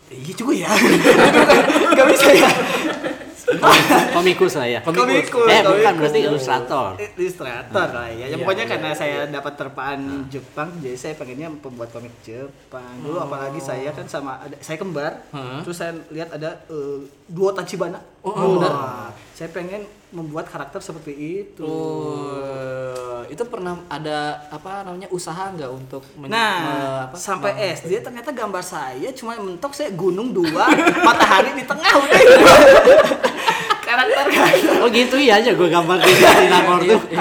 Iya 0.09 0.33
juga 0.33 0.55
ya. 0.57 0.71
Gak 1.99 2.07
bisa 2.07 2.31
ya. 2.33 2.51
Komikus 4.17 4.55
lah 4.55 4.69
ya. 4.69 4.81
Komikus. 4.81 5.47
Eh 5.47 5.61
bukan 5.61 5.73
komikus. 5.75 5.97
berarti 5.99 6.19
ilustrator. 6.23 6.89
Ilustrator 7.17 7.89
lah 7.91 8.09
ya. 8.09 8.17
Ya, 8.19 8.27
Iya, 8.29 8.37
pokoknya 8.39 8.65
karena 8.67 8.89
iya, 8.89 8.97
saya 8.97 9.19
dapat 9.27 9.53
terpaan 9.55 10.01
Jepang, 10.27 10.69
jadi 10.79 10.95
saya 10.95 11.15
pengennya 11.15 11.49
pembuat 11.57 11.89
komik 11.89 12.13
Jepang. 12.21 13.01
Dulu 13.01 13.19
apalagi 13.19 13.59
saya 13.59 13.91
kan 13.91 14.05
sama 14.05 14.37
ada 14.39 14.57
saya 14.59 14.77
kembar. 14.77 15.25
Terus 15.63 15.77
saya 15.77 15.93
lihat 16.09 16.29
ada 16.31 16.61
eh, 16.67 16.99
duo 17.27 17.51
Tachibana. 17.51 18.01
Oh, 18.21 18.31
Wah, 18.31 18.45
benar. 18.51 18.73
Saya 19.33 19.49
pengen 19.49 19.83
membuat 20.11 20.47
karakter 20.47 20.81
seperti 20.81 21.13
itu. 21.15 21.63
Oh, 21.63 23.23
itu 23.25 23.41
pernah 23.45 23.79
ada 23.87 24.19
apa 24.49 24.83
namanya 24.83 25.07
usaha 25.09 25.49
nggak 25.49 25.71
untuk 25.71 26.03
men- 26.17 26.29
Nah, 26.29 26.55
me- 26.59 27.03
apa, 27.05 27.15
sampai 27.15 27.53
meng- 27.53 27.77
SD 27.79 28.01
ternyata 28.01 28.31
gambar 28.31 28.61
saya 28.61 29.09
cuma 29.13 29.37
mentok 29.37 29.71
saya 29.71 29.93
gunung 29.93 30.33
dua, 30.33 30.67
matahari 31.07 31.55
di 31.55 31.63
tengah 31.63 31.93
udah. 31.95 32.21
karakter. 33.89 34.25
Oh 34.85 34.89
gitu 34.93 35.17
ya 35.17 35.41
aja 35.41 35.51
gue 35.57 35.69
gambar 35.69 35.97
di 36.05 36.13
Sinangor 36.13 36.81
tuh. 36.85 37.01
Gue 37.09 37.19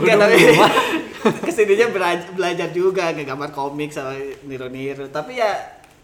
Enggak 0.00 0.16
tapi 0.16 0.34
dulu 0.40 0.64
ke 1.46 1.50
sininya 1.50 1.86
belajar, 1.90 2.28
belajar 2.32 2.68
juga 2.70 3.10
nggak 3.12 3.26
gambar 3.26 3.50
komik 3.52 3.90
sama 3.92 4.16
niru-niru. 4.46 5.10
Tapi 5.12 5.36
ya 5.36 5.52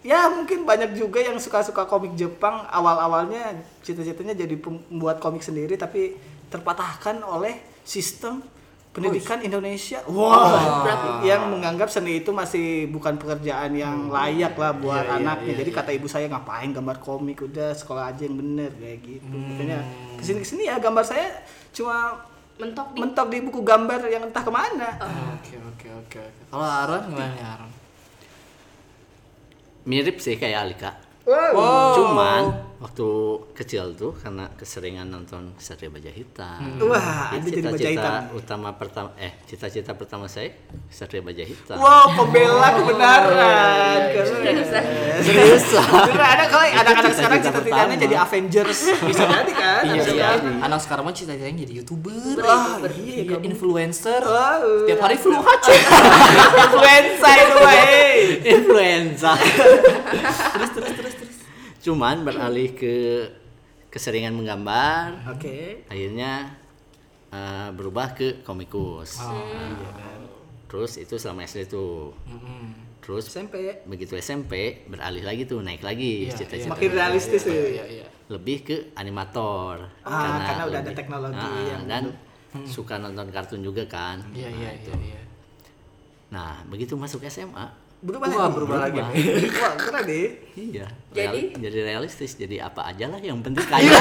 ya 0.02 0.28
mungkin 0.28 0.66
banyak 0.66 0.98
juga 0.98 1.22
yang 1.22 1.40
suka-suka 1.40 1.88
komik 1.88 2.12
Jepang. 2.18 2.68
Awal-awalnya 2.68 3.56
cita-citanya 3.80 4.36
jadi 4.36 4.54
pembuat 4.60 5.22
komik 5.22 5.40
sendiri 5.40 5.80
tapi 5.80 6.18
terpatahkan 6.52 7.24
oleh 7.24 7.56
sistem 7.82 8.44
pendidikan 8.92 9.40
Indonesia. 9.40 10.04
Wah, 10.04 10.84
yang 11.24 11.48
menganggap 11.48 11.88
seni 11.88 12.20
itu 12.20 12.28
masih 12.28 12.92
bukan 12.92 13.16
pekerjaan 13.16 13.72
yang 13.72 14.12
layak 14.12 14.52
lah 14.54 14.76
buat 14.76 15.00
Iya, 15.02 15.16
iya, 15.16 15.20
anaknya. 15.24 15.52
iya, 15.56 15.60
Jadi 15.64 15.70
kata 15.72 15.90
ibu 15.96 16.06
saya 16.06 16.28
ngapain 16.28 16.70
gambar 16.76 17.00
komik 17.00 17.40
udah 17.48 17.72
sekolah 17.72 18.12
aja 18.12 18.28
yang 18.28 18.36
bener 18.36 18.68
kayak 18.76 19.00
gitu. 19.00 19.32
Makanya 19.32 19.80
ke 20.20 20.22
sini 20.22 20.38
ke 20.44 20.48
sini 20.48 20.62
ya 20.68 20.76
gambar 20.76 21.04
saya 21.08 21.40
cuma 21.72 22.20
mentok 22.60 22.92
di 22.92 22.98
mentok 23.00 23.26
di 23.32 23.38
buku 23.40 23.60
gambar 23.64 24.00
yang 24.12 24.22
entah 24.28 24.44
ke 24.44 24.52
mana. 24.52 24.88
Oke 25.40 25.56
oke 25.56 25.88
oke. 26.06 26.20
oke. 26.20 26.24
Kalau 26.52 26.66
Aaron 26.68 27.02
gimana 27.08 27.32
nih 27.32 27.44
Aaron? 27.48 27.70
Mirip 29.82 30.16
sih 30.22 30.38
kayak 30.38 30.58
Alika. 30.62 30.92
Wow. 31.22 31.94
Cuman 31.94 32.42
waktu 32.82 33.06
kecil 33.54 33.94
tuh 33.94 34.10
karena 34.18 34.50
keseringan 34.58 35.06
nonton 35.06 35.54
Satria 35.54 35.86
Baja 35.86 36.10
Hitam. 36.10 36.82
Wah, 36.82 37.30
Ya, 37.30 37.38
ada 37.38 37.46
jadi 37.46 37.62
baja 37.62 37.78
cita-cita 37.78 37.94
hitam. 37.94 38.22
utama 38.34 38.68
pertama 38.74 39.08
eh 39.14 39.38
cita-cita 39.46 39.94
pertama 39.94 40.26
saya 40.26 40.50
Satria 40.90 41.22
Baja 41.22 41.46
Hitam. 41.46 41.78
Wow, 41.78 42.10
pembela 42.12 42.74
kebenaran. 42.74 43.98
Keren. 44.10 44.56
Serius 45.22 45.66
lah. 45.72 45.86
Bener, 46.10 46.26
ada 46.26 46.44
kalau 46.50 46.66
anak-anak 46.66 47.14
sekarang 47.14 47.38
cita-citanya 47.40 47.96
jadi 47.96 48.14
Avengers. 48.18 48.80
Bisa 49.06 49.22
jadi 49.22 49.52
kan? 49.54 49.82
Iya 49.86 49.94
iya. 49.94 50.28
jadi. 50.34 50.50
Anak 50.58 50.80
sekarang 50.82 51.06
mah 51.06 51.14
cita-citanya 51.14 51.62
jadi 51.62 51.72
youtuber, 51.78 52.34
Wah, 52.42 52.82
iya, 52.98 53.22
iya, 53.22 53.38
influencer. 53.40 54.22
Tiap 54.90 54.98
hari 54.98 55.16
flu 55.16 55.38
HC. 55.38 55.66
influenza 58.42 59.32
itu, 59.38 59.70
terus 60.50 60.70
terus 60.74 60.92
terus. 60.92 61.01
Cuman 61.82 62.22
beralih 62.22 62.72
ke 62.72 62.94
keseringan 63.88 64.32
menggambar, 64.32 65.28
Oke. 65.28 65.84
akhirnya 65.86 66.54
eh, 67.28 67.68
berubah 67.72 68.14
ke 68.14 68.40
komikus. 68.40 69.18
Nah, 69.18 70.22
terus 70.64 70.96
itu 70.96 71.16
selama 71.16 71.42
SD 71.42 71.68
tuh. 71.68 72.14
Terus 73.02 73.26
SMP. 73.26 73.82
begitu 73.82 74.14
SMP 74.14 74.86
beralih 74.86 75.26
lagi 75.26 75.42
tuh 75.42 75.58
naik 75.58 75.82
lagi 75.82 76.22
Iya, 76.22 76.38
cita-cita 76.38 76.70
Makin 76.70 76.90
realistis 76.94 77.42
Iya 77.42 77.50
ya. 77.50 77.66
iya 77.66 77.84
iya. 77.98 78.06
lebih 78.30 78.62
ke 78.62 78.76
animator 78.94 79.90
Ah, 80.06 80.38
karena 80.40 80.62
udah 80.70 80.80
ada 80.80 80.92
teknologi 80.94 81.42
Ah, 81.42 81.66
yang 81.66 81.82
dan 81.90 82.04
suka 82.62 83.02
nonton 83.02 83.26
kartun 83.28 83.58
juga 83.58 83.82
kan 83.90 84.22
Iya 84.30 84.46
iya 84.46 84.70
iya 84.78 84.94
iya. 85.02 85.20
nah 86.30 86.62
begitu 86.64 86.94
masuk 86.94 87.26
SMA 87.26 87.66
Berubah 88.02 88.26
Wah, 88.26 88.34
lagi. 88.36 88.52
berubah 88.52 88.78
lagi. 88.82 88.98
Wah, 89.62 89.72
keren 89.78 90.02
deh. 90.02 90.26
iya 90.58 90.86
Jadi? 91.08 91.38
real- 91.48 91.62
jadi 91.62 91.78
realistis 91.86 92.34
jadi 92.34 92.66
apa 92.66 92.82
aja 92.84 93.06
lah 93.06 93.22
yang 93.22 93.38
penting 93.40 93.62
kaya 93.70 93.94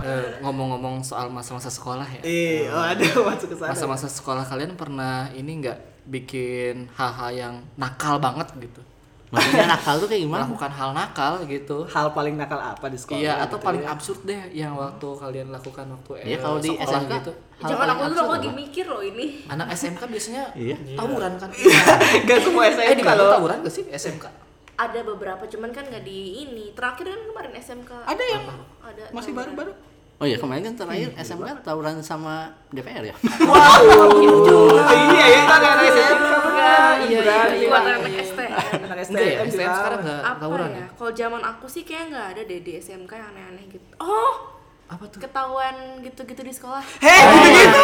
Eh, 0.00 0.38
ngomong-ngomong 0.38 1.02
soal 1.02 1.26
masa-masa 1.28 1.66
sekolah 1.68 2.06
ya. 2.06 2.22
Iya, 2.22 2.70
oh, 2.70 2.78
ada 2.80 3.02
masuk 3.02 3.48
ke 3.50 3.56
sana. 3.58 3.74
Masa-masa 3.74 4.06
sekolah 4.06 4.46
kalian 4.46 4.72
pernah 4.72 5.26
ini 5.34 5.60
nggak 5.60 5.78
bikin 6.06 6.86
hal-hal 6.94 7.30
yang 7.30 7.54
nakal 7.74 8.16
banget 8.16 8.46
gitu? 8.56 8.78
Maksudnya 9.26 9.66
nakal 9.66 9.94
tuh 9.96 10.06
kayak 10.06 10.22
gimana 10.22 10.42
Melakukan 10.42 10.70
hal 10.70 10.90
nakal 10.92 11.32
gitu. 11.44 11.78
Hal 11.84 12.06
paling 12.10 12.34
nakal 12.34 12.56
apa 12.56 12.86
di 12.86 12.94
sekolah? 12.94 13.18
Iya, 13.18 13.32
atau 13.40 13.56
gitu 13.56 13.66
paling 13.66 13.82
ya? 13.82 13.88
absurd 13.90 14.20
deh 14.22 14.40
yang 14.52 14.72
waktu 14.72 15.08
kalian 15.12 15.48
lakukan 15.48 15.86
waktu 15.88 16.10
Ya, 16.20 16.24
eh, 16.28 16.38
kalau 16.38 16.58
di 16.58 16.70
SMK, 16.72 17.12
gitu. 17.12 17.32
Hal 17.56 17.66
Jangan 17.66 17.80
paling 17.80 17.96
aku 17.96 18.04
dulu 18.08 18.30
lagi 18.30 18.50
mikir 18.52 18.84
loh 18.86 19.02
ini. 19.02 19.26
Anak 19.46 19.66
SMK 19.72 20.02
biasanya 20.04 20.42
Iya. 20.52 20.76
tawuran 20.94 21.32
kan? 21.36 21.50
Gak 22.28 22.38
semua 22.40 22.62
eh 22.62 22.72
SMK 22.72 22.92
di 22.92 23.02
mana 23.02 23.22
tawuran 23.28 23.56
gak 23.60 23.72
sih 23.72 23.84
SMK? 23.88 24.24
Ada 24.76 25.00
beberapa 25.02 25.42
cuman 25.42 25.70
kan 25.70 25.84
nggak 25.84 26.04
di 26.04 26.18
ini. 26.42 26.70
Terakhir 26.70 27.08
kan 27.08 27.20
kemarin 27.26 27.52
SMK. 27.56 27.90
Ada 28.04 28.24
yang 28.28 28.44
Ada 28.78 29.04
masih 29.10 29.32
baru-baru. 29.32 29.72
oh 30.16 30.24
iya 30.24 30.36
kemarin 30.36 30.62
kan 30.62 30.74
terakhir 30.78 31.12
SMK 31.14 31.60
tawuran 31.60 32.00
sama 32.00 32.48
DPR 32.70 33.04
ya 33.04 33.16
Wow. 33.42 34.16
Iya, 34.86 35.24
iya, 35.26 35.38
itu 35.38 35.52
ada 35.52 35.68
SMK. 35.82 36.24
iya, 37.04 37.20
iya, 37.20 37.36
iya, 37.52 37.68
anak 38.86 38.96
iya. 38.96 39.04
STM. 39.04 39.12
Enggak 39.12 39.26
ya, 39.26 39.40
STM 39.46 39.70
sekarang 39.70 40.00
juga. 40.00 40.06
nggak 40.06 40.20
Apa 40.22 40.40
tawuran 40.40 40.68
ya? 40.68 40.76
ya? 40.76 40.86
Kalau 40.92 41.12
zaman 41.12 41.42
aku 41.44 41.66
sih 41.66 41.82
kayak 41.82 42.04
nggak 42.08 42.26
ada 42.32 42.40
deh 42.42 42.60
di 42.60 42.72
SMK 42.76 43.12
yang 43.12 43.28
aneh-aneh 43.30 43.64
gitu. 43.68 43.88
Oh, 43.98 44.34
Apa 44.86 45.04
tuh? 45.06 45.18
ketahuan 45.18 45.74
gitu-gitu 46.00 46.42
di 46.42 46.52
sekolah. 46.52 46.84
Hei, 46.98 47.22
gitu. 47.50 47.82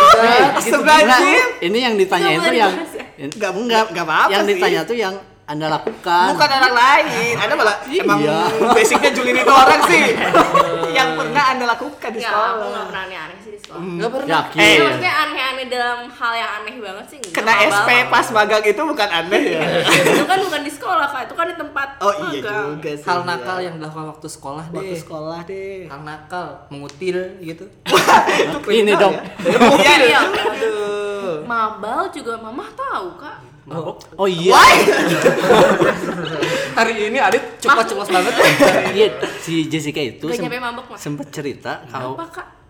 Astagfirullahaladzim. 0.54 1.46
ini 1.60 1.78
yang 1.80 1.94
ditanya 1.94 2.30
itu 2.30 2.40
boleh 2.40 2.54
yang 2.56 2.72
ya? 3.18 3.26
Nggak, 3.28 3.50
nggak, 3.52 3.84
nggak 3.90 4.04
apa-apa 4.06 4.30
yang 4.30 4.42
sih. 4.42 4.50
ditanya 4.54 4.80
tuh 4.82 4.96
yang 4.96 5.14
anda 5.42 5.66
lakukan 5.68 6.32
Bukan 6.32 6.48
anak 6.48 6.72
lain. 6.72 7.34
Anda 7.34 7.54
malah 7.58 7.76
Iya. 7.84 8.06
emang 8.06 8.20
basicnya 8.72 9.10
Julin 9.10 9.36
itu 9.36 9.50
orang 9.52 9.80
sih. 9.84 10.04
yang 10.92 11.08
pernah 11.12 11.44
Anda 11.48 11.64
lakukan 11.66 12.10
di 12.10 12.20
aku 12.20 12.26
sekolah. 12.26 12.50
nggak 12.52 12.84
pernah 12.84 13.02
aneh-aneh 13.02 13.38
sih 13.38 13.50
di 13.50 13.58
sekolah. 13.58 13.82
Nggak 13.82 14.10
pernah. 14.10 14.30
yakin 14.38 14.60
Eh, 14.60 14.76
maksudnya 14.78 15.12
aneh-aneh 15.18 15.66
dalam 15.66 15.98
hal 16.06 16.32
yang 16.32 16.50
aneh 16.56 16.74
banget 16.78 17.06
sih. 17.06 17.16
nggak. 17.18 17.32
Kena 17.32 17.52
Mabal. 17.52 17.70
SP 17.72 17.88
pas 18.06 18.26
magang 18.30 18.64
itu 18.64 18.82
bukan 18.82 19.08
aneh 19.10 19.42
ya. 19.52 19.60
itu 20.12 20.24
kan 20.24 20.38
bukan 20.40 20.60
di 20.60 20.72
sekolah 20.72 21.06
kak, 21.08 21.22
itu 21.24 21.34
kan 21.34 21.46
di 21.46 21.56
tempat 21.56 21.88
Oh 21.98 22.12
iya 22.28 22.40
magang. 22.40 22.64
juga 22.72 22.90
sih. 22.92 23.06
Hal 23.06 23.18
nakal 23.22 23.58
yang 23.58 23.74
dilakukan 23.76 24.06
waktu 24.08 24.28
sekolah 24.28 24.64
waktu 24.68 24.86
deh. 24.88 25.00
sekolah 25.00 25.38
deh. 25.44 25.80
Hal 25.88 26.00
nakal, 26.02 26.46
mengutil 26.68 27.18
gitu. 27.40 27.64
itu 28.42 28.58
ini 28.70 28.92
dong 28.94 29.14
ya. 29.42 29.94
Iya. 29.98 30.20
Aduh. 30.28 31.42
Mabal 31.42 32.10
juga 32.10 32.36
mamah 32.36 32.68
tahu 32.72 33.08
kak. 33.16 33.38
oh 34.18 34.26
iya 34.26 34.52
Hari 36.72 36.92
ini 37.04 37.18
Adit 37.18 37.42
ceplos-ceplos 37.58 38.08
banget. 38.08 38.32
Iya, 38.92 39.06
si 39.38 39.66
Jessica 39.66 39.98
itu 39.98 40.24
Gak 40.24 40.36
sem- 40.36 40.44
nyampe 40.44 40.58
mabok 40.58 40.86
mah. 40.86 40.98
sempet 40.98 41.26
cerita 41.28 41.84
kalau 41.86 42.16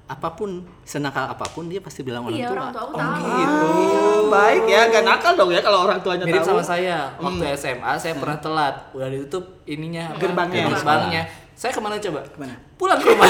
apa 0.05 0.29
pun 0.31 0.51
senakal 0.83 1.25
apa 1.25 1.47
pun 1.47 1.67
dia 1.67 1.81
pasti 1.81 2.03
bilang 2.03 2.23
orang 2.23 2.37
Iya 2.37 2.47
tua. 2.47 2.55
orang 2.55 2.69
tua 2.71 2.83
aku 2.83 2.95
tahu. 2.95 3.25
Oh, 3.25 4.23
baik 4.29 4.65
ya, 4.67 4.81
gak 4.87 5.03
nakal 5.03 5.33
dong 5.35 5.49
ya 5.49 5.59
kalau 5.59 5.79
orang 5.83 5.99
tuanya 5.99 6.23
Mirip 6.23 6.43
tahu. 6.43 6.53
sama 6.53 6.63
saya. 6.63 7.17
Waktu 7.17 7.45
SMA 7.55 7.93
saya 7.97 8.15
pernah 8.15 8.37
telat. 8.37 8.75
Udah 8.93 9.09
ditutup 9.09 9.45
ininya? 9.65 10.13
Gerbangnya. 10.15 10.69
Gerbangnya. 10.69 11.23
Saya 11.53 11.71
ke 11.71 11.79
mana 11.79 11.95
coba? 11.97 12.21
Ke 12.25 12.37
mana? 12.37 12.55
Pulang 12.75 12.99
ke 12.99 13.07
rumah. 13.09 13.29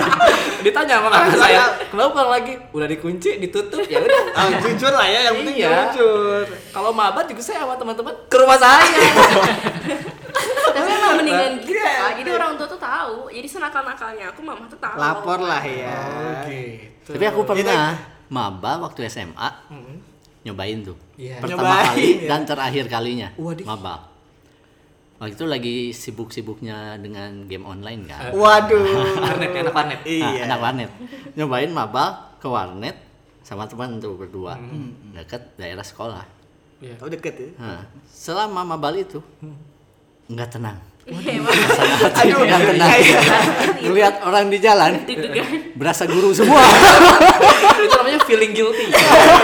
Ditanya 0.64 0.94
sama 0.96 1.08
kakak 1.08 1.36
saya, 1.36 1.62
kenapa 1.86 2.08
pulang 2.10 2.30
lagi? 2.30 2.52
Udah 2.70 2.86
dikunci, 2.86 3.30
ditutup, 3.38 3.80
ya 3.84 3.98
udah. 3.98 4.22
Ah, 4.38 4.48
jujur 4.56 4.88
lah 4.90 5.04
ya, 5.04 5.20
yang 5.26 5.34
penting 5.36 5.56
Iya. 5.58 5.90
jujur. 5.90 6.44
Kalau 6.70 6.90
mabat 6.90 7.24
juga 7.24 7.42
saya 7.42 7.64
sama 7.64 7.74
teman-teman 7.74 8.14
ke 8.24 8.36
rumah 8.36 8.56
saya. 8.56 8.88
Tapi 10.70 10.88
emang 10.88 11.12
mendingan 11.18 11.52
gitu 11.58 11.74
Iya. 11.74 11.90
kak. 11.98 12.12
Jadi 12.18 12.30
orang 12.30 12.52
tua 12.56 12.66
tuh 12.66 12.80
tahu. 12.80 13.16
Jadi 13.28 13.48
senakal-nakalnya 13.48 14.24
aku 14.30 14.40
mamah 14.40 14.66
tuh 14.66 14.78
tahu. 14.78 14.96
Lapor 14.96 15.38
lah 15.40 15.62
ya. 15.62 15.98
gitu. 16.46 17.10
Tapi 17.12 17.24
aku 17.26 17.40
pernah 17.42 17.98
maba 18.28 18.72
waktu 18.80 19.04
SMA 19.06 19.48
nyobain 20.40 20.80
tuh. 20.80 20.96
Iya. 21.16 21.36
Pertama 21.38 21.60
Nyobain, 21.68 21.84
kali 21.90 22.06
ya. 22.16 22.28
dan 22.28 22.40
terakhir 22.44 22.84
kalinya 22.86 23.28
Waduh. 23.36 23.64
maba. 23.66 23.94
Waktu 25.20 25.36
itu 25.36 25.44
lagi 25.44 25.76
sibuk-sibuknya 25.92 26.96
dengan 26.96 27.44
game 27.44 27.62
online 27.62 28.08
kan. 28.08 28.32
Waduh. 28.32 29.20
Warnet, 29.20 29.52
anak 29.54 29.74
warnet. 29.74 30.00
Nah, 30.00 30.08
Iya. 30.08 30.48
anak 30.48 30.58
warnet. 30.58 30.90
Nyobain 31.36 31.68
maba 31.68 32.04
ke 32.40 32.48
warnet 32.48 32.96
sama 33.44 33.68
teman 33.68 34.00
tuh 34.00 34.16
berdua. 34.16 34.56
Dekat 35.12 35.52
daerah 35.54 35.84
sekolah. 35.84 36.24
Iya. 36.80 36.96
Oh 36.98 37.06
deket 37.06 37.36
ya. 37.36 37.48
Nah, 37.54 37.84
selama 38.08 38.64
mabal 38.64 38.96
itu 38.96 39.20
nggak 40.26 40.48
tenang. 40.50 40.80
Iya. 41.04 41.42
Aduh, 42.16 42.40
Nggak 42.40 42.62
tenang. 42.66 42.88
kayak 42.88 43.20
Ngelihat 43.82 44.14
orang 44.22 44.48
di 44.48 44.56
jalan 44.56 44.92
berasa 45.74 46.08
guru 46.08 46.32
semua. 46.32 46.64
Itu 47.76 47.92
namanya 47.92 48.20
feeling 48.24 48.56
guilty. 48.56 48.88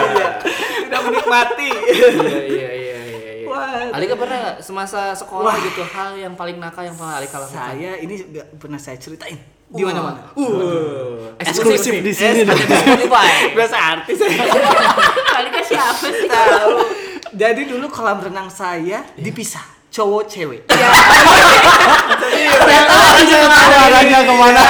tidak 0.87 1.00
menikmati. 1.04 1.68
iya, 1.68 2.40
iya, 2.47 2.68
Alika 3.97 4.12
pernah 4.12 4.37
nggak 4.37 4.57
semasa 4.61 5.17
sekolah 5.17 5.57
gitu 5.65 5.81
hal 5.81 6.21
yang 6.21 6.37
paling 6.37 6.61
nakal 6.61 6.85
yang 6.85 6.93
pernah 6.93 7.17
Alika 7.17 7.41
lakukan? 7.41 7.57
Saya 7.57 7.97
ini 7.97 8.21
nggak 8.29 8.61
pernah 8.61 8.76
saya 8.76 9.00
ceritain 9.00 9.41
di 9.73 9.81
Wah. 9.81 9.88
mana-mana. 9.88 10.37
Uh, 10.37 11.33
Eksklusif 11.41 12.05
di 12.05 12.12
sini. 12.12 12.45
Biasa 13.57 13.76
artis 13.97 14.21
ke 15.57 15.61
siapa 15.65 16.07
sih? 16.12 16.29
tahu. 16.29 16.76
Jadi 17.33 17.62
dulu 17.73 17.88
kolam 17.88 18.21
renang 18.21 18.53
saya 18.53 19.00
dipisah 19.17 19.65
cowok 19.88 20.29
cewek. 20.29 20.69
Arahnya 23.81 24.29
ke 24.29 24.35
mana? 24.37 24.61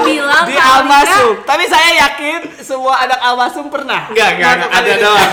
Bilang 0.00 0.48
di 0.48 0.56
Alika, 0.56 0.80
Almasum. 0.80 1.44
Tapi 1.44 1.68
saya 1.68 2.08
yakin 2.08 2.56
semua 2.64 3.04
anak 3.04 3.20
Almasum 3.20 3.68
pernah. 3.68 4.08
Enggak, 4.08 4.40
enggak, 4.40 4.64
ada 4.64 4.92
doang. 4.96 5.30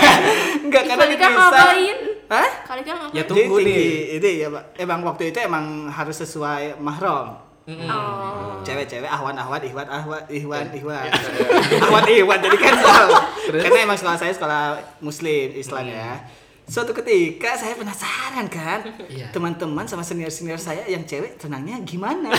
Enggak 0.68 0.82
karena 0.92 1.04
Alika 1.08 1.28
dipisah. 1.32 2.19
Hah? 2.30 2.46
Kak 2.62 2.72
Alika 2.72 2.92
ngapain? 2.94 3.10
Ya 3.10 3.20
Jadi 3.20 3.28
tunggu 3.28 3.56
tinggi. 3.58 3.74
nih. 3.74 4.16
Itu 4.16 4.26
ya, 4.30 4.48
Pak. 4.48 4.64
Emang 4.78 5.00
waktu 5.02 5.22
itu 5.28 5.38
emang 5.38 5.64
harus 5.88 6.16
sesuai 6.16 6.78
mahram. 6.78 7.42
Oh. 7.66 8.58
Cewek-cewek 8.60 9.06
ahwan 9.06 9.34
ahwan 9.36 9.58
ihwan 9.60 9.86
ahwan 9.86 10.22
ihwan 10.28 10.66
ihwan. 10.72 11.06
ahwan 11.84 12.02
ihwan 12.04 12.38
jadi 12.40 12.56
kan 12.56 12.74
salah. 12.76 13.22
Karena 13.46 13.78
emang 13.80 13.94
sekolah 13.94 14.16
saya 14.16 14.32
sekolah 14.32 14.62
muslim 15.00 15.50
Islam 15.52 15.86
ya. 15.86 16.22
suatu 16.64 16.94
ketika 16.94 17.58
saya 17.58 17.74
penasaran 17.74 18.46
kan 18.46 18.78
Iya. 19.10 19.34
teman-teman 19.34 19.82
sama 19.84 20.02
senior-senior 20.02 20.54
saya 20.54 20.86
yang 20.86 21.02
cewek 21.02 21.34
renangnya 21.36 21.82
gimana 21.82 22.30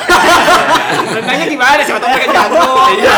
renangnya 1.19 1.47
gimana 1.49 1.83
siapa 1.83 1.99
tahu 1.99 2.09
mereka 2.09 2.31
jago 2.31 2.71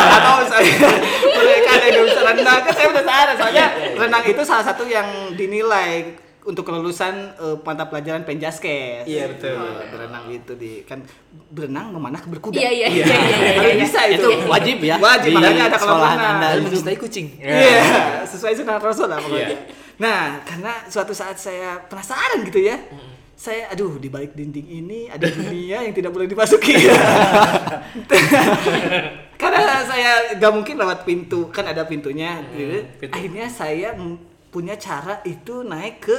atau 0.09 0.35
saya 0.43 0.73
mereka 1.37 1.69
ada 1.71 1.85
yang 1.87 2.01
bisa 2.03 2.21
renang 2.23 2.59
kan 2.59 2.73
saya 2.73 2.87
penasaran 2.89 3.35
soalnya 3.37 3.65
renang 3.93 4.23
itu 4.25 4.41
salah 4.41 4.65
satu 4.65 4.83
yang 4.85 5.05
dinilai 5.31 6.17
untuk 6.43 6.63
kelulusan 6.63 7.13
eh, 7.33 7.55
mata 7.59 7.87
pelajaran 7.87 8.23
penjaskes 8.23 9.03
Iya, 9.03 9.31
betul. 9.31 9.55
Eh, 9.55 9.87
berenang 9.89 10.25
itu 10.27 10.53
di 10.53 10.83
kan 10.83 10.99
berenang 11.49 11.91
memanah 11.91 12.19
berkuda 12.23 12.59
Iya, 12.59 12.69
iya, 12.69 12.87
iya, 12.91 13.05
iya, 13.07 13.17
iya, 13.17 13.51
Harus 13.55 13.73
iya. 13.73 13.83
bisa 13.83 13.99
itu 14.07 14.27
Itu 14.27 14.29
wajib 14.45 14.77
ya. 14.79 14.95
wajib 14.99 15.31
di 15.31 15.35
makanya 15.35 15.63
ada 15.67 15.77
sekolahan 15.79 16.17
renang 16.19 16.35
Anda 16.35 16.47
itu. 16.51 16.63
mencintai 16.67 16.97
kucing. 16.99 17.27
Iya, 17.39 17.83
sesuai 18.27 18.53
sunnah 18.53 18.77
Rasul 18.77 19.07
lah 19.07 19.19
pokoknya. 19.19 19.57
Nah, 19.93 20.41
karena 20.43 20.71
suatu 20.89 21.13
saat 21.13 21.37
saya 21.37 21.79
penasaran 21.85 22.43
gitu 22.43 22.59
ya. 22.59 22.75
Saya 23.33 23.67
aduh 23.67 23.97
di 23.97 24.07
balik 24.07 24.31
dinding 24.33 24.67
ini 24.69 24.99
ada 25.07 25.25
dunia 25.25 25.83
yang 25.83 25.91
tidak 25.91 26.11
boleh 26.11 26.27
dimasuki. 26.27 26.75
karena 29.41 29.83
saya 29.83 30.11
gak 30.37 30.53
mungkin 30.53 30.75
lewat 30.79 31.03
pintu, 31.03 31.49
kan 31.49 31.67
ada 31.67 31.83
pintunya 31.83 32.39
gitu. 32.55 32.85
pintu. 32.99 33.13
Akhirnya 33.13 33.45
saya 33.49 33.97
punya 34.53 34.77
cara 34.77 35.17
itu 35.25 35.65
naik 35.65 36.05
ke 36.05 36.17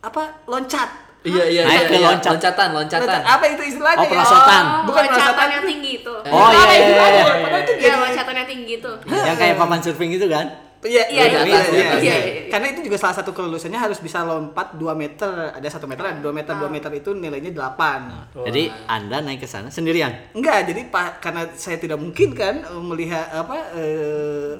apa? 0.00 0.46
loncat. 0.46 1.10
Iya 1.20 1.44
iya 1.44 1.62
Naik 1.68 1.76
iya. 1.76 1.90
ke 1.90 1.96
iya. 1.98 2.06
loncat. 2.08 2.30
Loncatan, 2.32 2.68
loncatan. 2.72 3.04
Loncat. 3.04 3.22
Apa 3.28 3.44
itu 3.50 3.62
istilahnya? 3.68 4.00
Oh, 4.00 4.06
ya? 4.06 4.12
perosotan. 4.14 4.64
Bukan 4.88 5.02
loncatan 5.04 5.48
yang 5.52 5.64
tinggi 5.66 5.90
itu. 6.00 6.14
Oh 6.24 6.48
iya 6.48 6.56
Apa 6.56 6.72
iya, 6.72 6.80
istilahnya? 6.80 7.12
iya, 7.12 7.20
iya. 7.20 7.44
Padahal 7.44 7.60
itu 7.60 7.72
Iya, 7.74 7.82
jadi- 7.84 8.00
loncatan 8.00 8.34
yang 8.38 8.48
tinggi 8.48 8.72
itu. 8.78 8.92
Yang 9.04 9.36
kayak 9.36 9.54
papan 9.58 9.78
surfing 9.82 10.12
itu 10.14 10.26
kan? 10.30 10.46
Iya, 10.80 11.04
Iya, 11.12 11.24
iya, 11.28 11.40
iya, 11.44 11.44
iya, 11.44 11.60
iya, 11.68 11.88
iya, 12.00 12.14
iya. 12.24 12.42
Karena 12.48 12.72
itu 12.72 12.80
juga 12.80 12.96
salah 12.96 13.12
satu 13.12 13.36
kelulusannya 13.36 13.76
harus 13.76 14.00
bisa 14.00 14.24
lompat 14.24 14.80
2 14.80 14.96
meter, 14.96 15.28
ada 15.52 15.68
1 15.68 15.84
meter, 15.84 16.00
ada 16.08 16.20
2 16.24 16.32
meter, 16.32 16.56
2 16.56 16.72
meter 16.72 16.88
itu 16.96 17.12
nilainya 17.12 17.52
8. 17.52 18.40
Jadi 18.48 18.72
Anda 18.88 19.20
naik 19.20 19.44
ke 19.44 19.48
sana 19.50 19.68
sendirian. 19.68 20.32
Enggak, 20.32 20.72
jadi 20.72 20.88
Pak 20.88 21.20
karena 21.20 21.52
saya 21.52 21.76
tidak 21.76 22.00
mungkin 22.00 22.32
kan 22.32 22.64
melihat 22.80 23.28
apa 23.28 23.76
eh, 23.76 24.56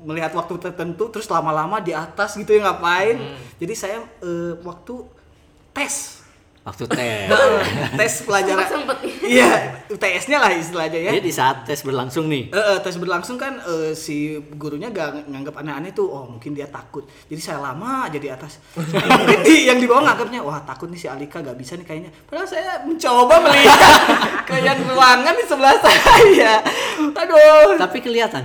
melihat 0.00 0.32
waktu 0.32 0.56
tertentu 0.56 1.08
terus 1.08 1.28
lama-lama 1.28 1.78
di 1.78 1.92
atas 1.92 2.34
gitu 2.34 2.52
ya 2.52 2.64
ngapain. 2.66 3.16
Jadi 3.56 3.74
saya 3.74 3.98
eh, 4.20 4.52
waktu 4.60 5.04
tes 5.70 6.20
Waktu 6.60 6.84
tes. 6.92 7.24
tes 7.98 8.12
pelajaran. 8.20 8.68
Sempet. 8.68 9.00
Iya, 9.24 9.80
UTS-nya 9.88 10.36
lah 10.36 10.52
istilahnya 10.52 11.00
ya. 11.00 11.10
Jadi 11.16 11.24
di 11.24 11.32
saat 11.32 11.64
tes 11.64 11.80
berlangsung 11.80 12.28
nih. 12.28 12.52
Eh, 12.52 12.60
eh, 12.60 12.78
tes 12.84 13.00
berlangsung 13.00 13.40
kan 13.40 13.56
eh, 13.56 13.96
si 13.96 14.36
gurunya 14.60 14.92
gak 14.92 15.24
nganggap 15.24 15.56
aneh-aneh 15.56 15.96
tuh 15.96 16.12
oh 16.12 16.28
mungkin 16.28 16.52
dia 16.52 16.68
takut 16.68 17.08
jadi 17.32 17.40
saya 17.40 17.58
lama 17.64 18.04
aja 18.04 18.20
di 18.20 18.28
atas 18.28 18.60
yang 19.68 19.80
di 19.80 19.88
bawah 19.88 20.04
nganggapnya 20.04 20.44
wah 20.44 20.60
takut 20.60 20.92
nih 20.92 21.00
si 21.00 21.08
Alika 21.08 21.40
gak 21.40 21.56
bisa 21.56 21.80
nih 21.80 21.86
kayaknya 21.88 22.10
padahal 22.28 22.44
saya 22.44 22.84
mencoba 22.84 23.34
melihat 23.40 23.80
ke 24.52 24.54
yang 24.60 24.78
ruangan 24.84 25.32
di 25.32 25.44
sebelah 25.48 25.76
saya 25.80 26.60
aduh 27.00 27.80
Tapi 27.80 27.98
kelihatan. 28.04 28.44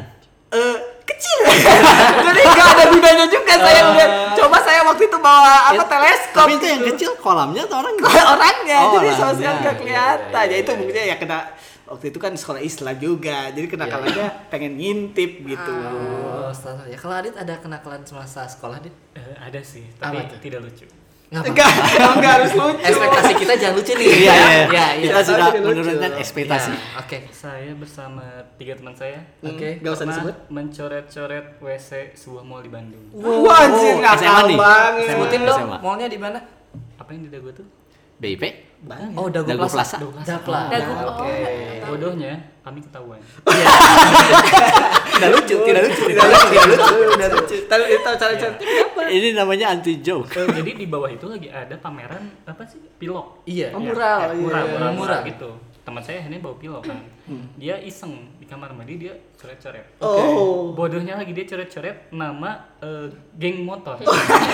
eh, 0.55 0.77
kecil. 1.05 1.38
Jadi 2.27 2.41
gak 2.43 2.67
ada 2.75 2.83
gunanya 2.89 3.25
juga 3.29 3.53
saya 3.62 3.81
melihat 3.89 4.12
coba 4.35 4.57
saya 4.62 4.81
waktu 4.83 5.03
itu 5.07 5.17
bawa 5.21 5.53
apa 5.71 5.83
teleskop. 5.85 6.45
Tapi 6.45 6.53
itu 6.57 6.65
yang 6.65 6.81
kecil 6.93 7.12
kolamnya 7.21 7.63
atau 7.69 7.77
orang? 7.81 7.95
orangnya. 8.35 8.79
Oh, 8.89 9.00
jadi 9.00 9.12
sosial 9.13 9.53
gak 9.62 9.75
kelihatan. 9.79 10.45
Iya, 10.50 10.53
ya 10.53 10.57
itu 10.62 10.71
iya, 10.71 10.79
buktinya 10.81 11.05
ya 11.05 11.15
kena 11.21 11.39
waktu 11.85 12.05
itu 12.09 12.17
kan 12.17 12.33
sekolah 12.33 12.62
Islam 12.62 12.95
juga. 12.97 13.38
Jadi 13.53 13.67
kenakalannya 13.69 14.25
pengen 14.50 14.74
ngintip 14.81 15.31
gitu. 15.45 15.74
Oh, 15.74 16.50
ya. 16.89 16.97
Kalau 16.97 17.15
Adit 17.15 17.35
ada 17.38 17.53
kenakalan 17.62 18.01
semasa 18.03 18.50
sekolah, 18.50 18.81
Dit? 18.81 18.93
Eh, 19.13 19.35
ada 19.38 19.62
sih, 19.62 19.85
tapi 20.01 20.25
tidak 20.41 20.65
lucu. 20.65 21.04
Ngapa? 21.25 21.48
enggak 21.48 21.67
emang 21.91 22.13
enggak 22.15 22.34
harus 22.38 22.51
lucu 22.53 22.77
Ekspektasi 22.79 23.32
kita 23.36 23.53
jangan 23.55 23.75
lucu 23.75 23.91
nih. 23.94 24.05
Iya, 24.05 24.13
iya. 24.15 24.36
Iya, 24.38 24.65
iya. 24.67 24.86
Kita 25.01 25.20
sudah 25.24 25.48
menurunkan 25.58 26.12
ekspektasi. 26.15 26.72
Iya, 26.72 27.01
Oke. 27.01 27.17
Saya 27.32 27.72
bersama 27.74 28.24
tiga 28.55 28.74
teman 28.74 28.94
saya 28.94 29.20
Oke. 29.41 29.70
Gak 29.79 29.91
usah 29.91 30.05
disebut. 30.05 30.36
mencoret-coret 30.50 31.46
WC 31.60 31.89
sebuah 32.13 32.44
mall 32.44 32.62
di 32.62 32.70
Bandung. 32.70 33.03
Wah, 33.15 33.58
anjir 33.60 33.91
Oh, 33.91 34.00
nakal 34.00 34.17
SMA 34.20 34.41
nih. 34.46 34.58
banget. 34.58 35.07
Sebutin 35.07 35.42
dong, 35.44 35.61
mallnya 35.75 36.07
di 36.07 36.20
mana? 36.20 36.40
Apa 36.96 37.09
yang 37.09 37.22
di 37.24 37.29
dagu 37.29 37.50
tuh? 37.51 37.66
BIP? 38.17 38.43
Oh, 39.17 39.25
Dago, 39.33 39.49
Dago 39.49 39.65
Plaza. 39.65 39.97
Plaza. 39.97 40.23
Dapla. 40.23 40.59
Dago, 40.69 40.91
Nah, 40.93 41.03
oh, 41.09 41.13
Oke. 41.25 41.33
Bodohnya 41.85 42.33
kami 42.61 42.79
ketahuan. 42.81 43.17
Tidak 45.15 45.31
lucu, 45.31 45.55
tidak 45.63 45.81
lucu, 45.87 46.01
tidak 46.11 46.23
lucu, 46.27 46.47
tidak 46.51 46.67
lucu. 46.75 46.95
Udah 47.15 47.29
lucu. 47.31 47.55
Tadi 47.71 47.83
itu 47.87 48.03
cara 48.03 48.33
cara 48.35 48.53
Ini 49.07 49.27
namanya 49.31 49.65
anti 49.71 50.03
joke. 50.03 50.27
Jadi 50.27 50.71
di 50.75 50.85
bawah 50.91 51.07
itu 51.07 51.23
lagi 51.23 51.47
ada 51.47 51.71
pameran 51.79 52.19
apa 52.43 52.67
sih? 52.67 52.83
Pilok. 52.99 53.47
Iya. 53.47 53.71
Oh, 53.71 53.79
Ya, 53.79 53.85
mural, 53.85 54.19
ya, 54.19 54.27
iya. 54.27 54.35
mural, 54.35 54.63
mural, 54.67 54.91
Mural. 54.91 54.91
mural 54.91 55.19
gitu. 55.23 55.49
Teman 55.85 56.01
saya 56.01 56.17
akhirnya 56.17 56.41
bawa 56.41 56.57
pilok 56.57 56.81
kan. 56.83 56.98
Dia 57.55 57.77
iseng 57.77 58.17
di 58.35 58.45
kamar 58.45 58.74
mandi 58.74 58.98
dia 58.98 59.13
coret-coret. 59.37 59.85
Oh. 60.01 60.74
Bodohnya 60.74 61.13
lagi 61.13 61.29
dia 61.29 61.45
coret-coret 61.45 62.09
nama 62.09 62.57
eh, 62.81 63.13
geng 63.37 63.61
motor. 63.61 64.01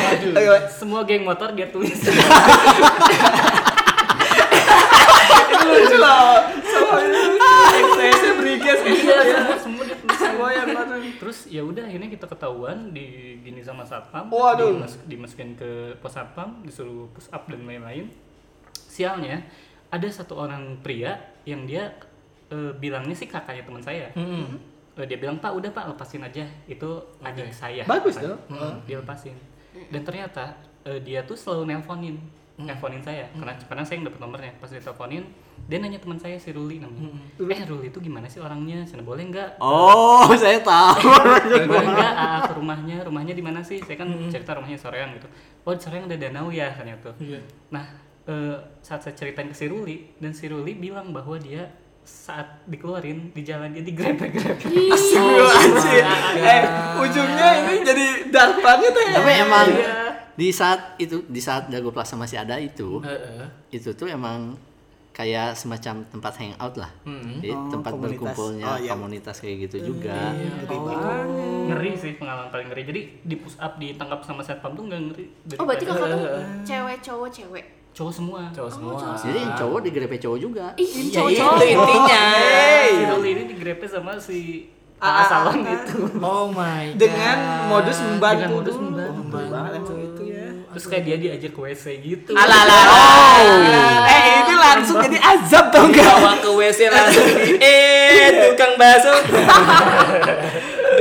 Semua 0.79 1.07
geng 1.07 1.23
motor 1.23 1.55
dia 1.55 1.71
tulis. 1.71 1.95
Lucu 5.71 5.97
berigas 8.41 8.79
gitu 8.83 9.07
Iya, 9.07 9.15
ya. 9.15 9.23
semua, 9.39 9.57
semua 9.57 9.83
dia 9.87 9.97
tulis. 9.97 10.17
Semua 10.19 10.47
yang 10.51 10.67
mana? 10.73 10.95
Terus 10.99 11.37
ya 11.47 11.61
udah 11.63 11.83
akhirnya 11.85 12.09
kita 12.11 12.25
ketahuan 12.27 12.91
di 12.91 13.07
gini 13.39 13.61
sama 13.63 13.83
satpam, 13.85 14.27
Waduh. 14.27 14.75
dimas- 14.77 15.01
dimasukin 15.07 15.55
ke 15.55 15.95
pos 15.99 16.11
satpam, 16.11 16.59
disuruh 16.65 17.07
push 17.13 17.29
up 17.31 17.47
dan 17.47 17.63
lain-lain. 17.63 18.11
Sialnya 18.75 19.47
ada 19.91 20.07
satu 20.07 20.39
orang 20.39 20.79
pria 20.79 21.19
yang 21.43 21.67
dia 21.67 21.91
eh, 22.47 22.71
bilangnya 22.73 23.13
sih 23.13 23.27
kakaknya 23.27 23.63
teman 23.63 23.83
saya. 23.83 24.07
Eh, 24.95 25.05
dia 25.07 25.15
bilang 25.15 25.37
pak 25.37 25.51
udah 25.51 25.69
pak 25.69 25.91
lepasin 25.91 26.23
aja. 26.23 26.43
Itu 26.65 27.03
adik 27.19 27.51
saya. 27.51 27.83
Bagus 27.83 28.15
dong. 28.15 28.39
Hmm, 28.47 28.79
Dia 28.83 28.99
lepasin. 28.99 29.35
Dan 29.87 30.01
ternyata 30.03 30.55
eh, 30.83 30.99
dia 30.99 31.23
tuh 31.23 31.35
selalu 31.35 31.71
nelponin, 31.71 32.15
nelponin 32.59 32.99
saya. 32.99 33.27
Karena 33.31 33.53
karena 33.55 33.83
saya 33.83 33.95
yang 33.99 34.07
dapet 34.07 34.19
nomornya. 34.19 34.51
Pas 34.59 34.67
dia 34.67 34.79
teleponin, 34.79 35.23
dia 35.67 35.77
nanya 35.79 35.99
teman 35.99 36.19
saya 36.19 36.35
si 36.35 36.51
Ruli 36.51 36.79
namanya. 36.79 37.11
Eh 37.39 37.61
Ruli 37.63 37.87
itu 37.87 37.99
gimana 37.99 38.27
sih 38.27 38.43
orangnya? 38.43 38.83
Sana 38.83 39.03
boleh 39.03 39.23
nggak? 39.27 39.63
Oh, 39.63 40.27
saya 40.41 40.59
tahu. 40.59 41.07
boleh 41.67 41.87
nggak? 41.87 42.13
AA 42.15 42.39
ke 42.47 42.53
rumahnya. 42.59 42.97
Rumahnya 43.07 43.33
di 43.35 43.43
mana 43.43 43.59
sih? 43.63 43.79
Saya 43.79 43.95
kan 43.95 44.07
cerita 44.27 44.55
rumahnya 44.55 44.75
soreang 44.75 45.15
gitu. 45.15 45.27
Oh 45.63 45.75
soreang 45.75 46.07
ada 46.07 46.15
danau 46.15 46.51
ya 46.51 46.67
katanya 46.75 46.99
tuh. 46.99 47.15
Nah 47.71 48.10
eh, 48.23 48.55
saat 48.79 48.99
saya 48.99 49.13
ceritain 49.13 49.45
ke 49.45 49.55
si 49.55 49.65
Ruli 49.65 49.97
dan 50.17 50.31
si 50.31 50.45
Ruli 50.45 50.73
bilang 50.73 51.09
bahwa 51.09 51.35
dia 51.35 51.65
saat 52.01 52.65
dikeluarin 52.65 53.29
di 53.29 53.41
jalan 53.41 53.69
dia 53.69 53.81
digrebek-grebek 53.81 54.65
Astagfirullahaladzim. 54.95 56.05
Eh, 56.35 56.61
ujungnya 56.97 57.47
ini 57.61 57.73
jadi 57.81 58.05
dark 58.27 58.57
banget 58.59 58.89
ya. 58.91 59.09
Tapi 59.15 59.31
emang 59.39 59.67
Iya. 59.69 59.97
di 60.33 60.49
saat 60.49 60.79
itu 60.97 61.21
di 61.25 61.37
saat 61.37 61.67
Dago 61.67 61.89
Plaza 61.89 62.15
masih 62.15 62.37
ada 62.37 62.57
itu, 62.57 62.97
Heeh. 62.99 63.45
itu 63.71 63.93
tuh 63.93 64.07
emang 64.07 64.57
kayak 65.11 65.53
semacam 65.53 66.01
tempat 66.07 66.33
hangout 66.37 66.73
lah. 66.75 66.89
Jadi 67.03 67.51
Oh, 67.51 67.69
tempat 67.69 67.91
komunitas. 67.91 68.11
berkumpulnya 68.15 68.65
Oh, 68.65 68.77
iya. 68.79 68.89
komunitas 68.89 69.35
kayak 69.37 69.57
gitu 69.61 69.77
juga. 69.87 70.33
Ngeri 70.33 70.71
Oh. 70.71 70.83
banget. 70.83 71.49
ngeri 71.63 71.91
sih 71.93 72.11
pengalaman 72.13 72.49
paling 72.49 72.67
ngeri 72.67 72.83
jadi 72.83 73.01
di 73.21 73.35
push 73.37 73.55
up 73.57 73.77
ditangkap 73.77 74.19
sama 74.21 74.41
satpam 74.41 74.73
tuh 74.73 74.83
nggak 74.83 75.01
ngeri 75.05 75.25
Oh 75.55 75.63
berarti 75.63 75.85
kakak 75.85 76.07
tuh 76.09 76.19
cewek 76.65 76.97
cowok 76.99 77.29
cewek. 77.29 77.65
Cowok 77.91 78.13
semua 78.13 78.41
Cowok 78.49 78.71
semua. 78.71 78.93
Jadi 79.15 79.37
yang 79.37 79.53
cowok 79.53 79.79
digrepe 79.81 80.15
cowok 80.17 80.39
juga. 80.39 80.65
Ih, 80.75 80.87
Iya, 80.87 81.11
cowok 81.13 81.29
itu 81.29 81.41
cowok. 81.41 81.63
intinya. 81.65 82.23
si 82.89 83.03
Ruli 83.05 83.29
ini 83.31 83.43
digrepe 83.47 83.85
sama 83.85 84.11
si 84.15 84.39
Ah, 84.97 85.09
ah, 85.09 85.23
asalan 85.25 85.55
ah, 85.59 85.73
itu 85.73 85.97
Oh 86.19 86.45
my 86.47 86.83
god. 86.87 86.95
Dengan 86.95 87.37
modus 87.67 87.97
membantu. 87.99 88.37
Dengan 88.37 88.51
modus 88.53 88.75
membantu. 88.77 89.19
Betul 89.25 89.45
banget 89.49 89.71
emang 89.75 89.97
itu 89.99 90.21
ya. 90.23 90.45
terus 90.71 90.85
kayak 90.87 91.03
dia 91.03 91.17
diajak 91.17 91.51
ke 91.51 91.59
WC 91.59 91.85
gitu 91.99 92.31
Alala. 92.31 92.79
Oh. 92.87 94.05
Eh, 94.07 94.23
ini 94.39 94.53
langsung 94.55 95.01
jadi 95.01 95.17
azab 95.19 95.67
tau 95.67 95.83
enggak? 95.83 96.05
Bawa 96.07 96.33
ke 96.37 96.49
WC 96.49 96.79
langsung 96.87 97.27
di 97.27 97.51
eh 97.57 98.29
tukang 98.45 98.73
bakso. 98.77 99.11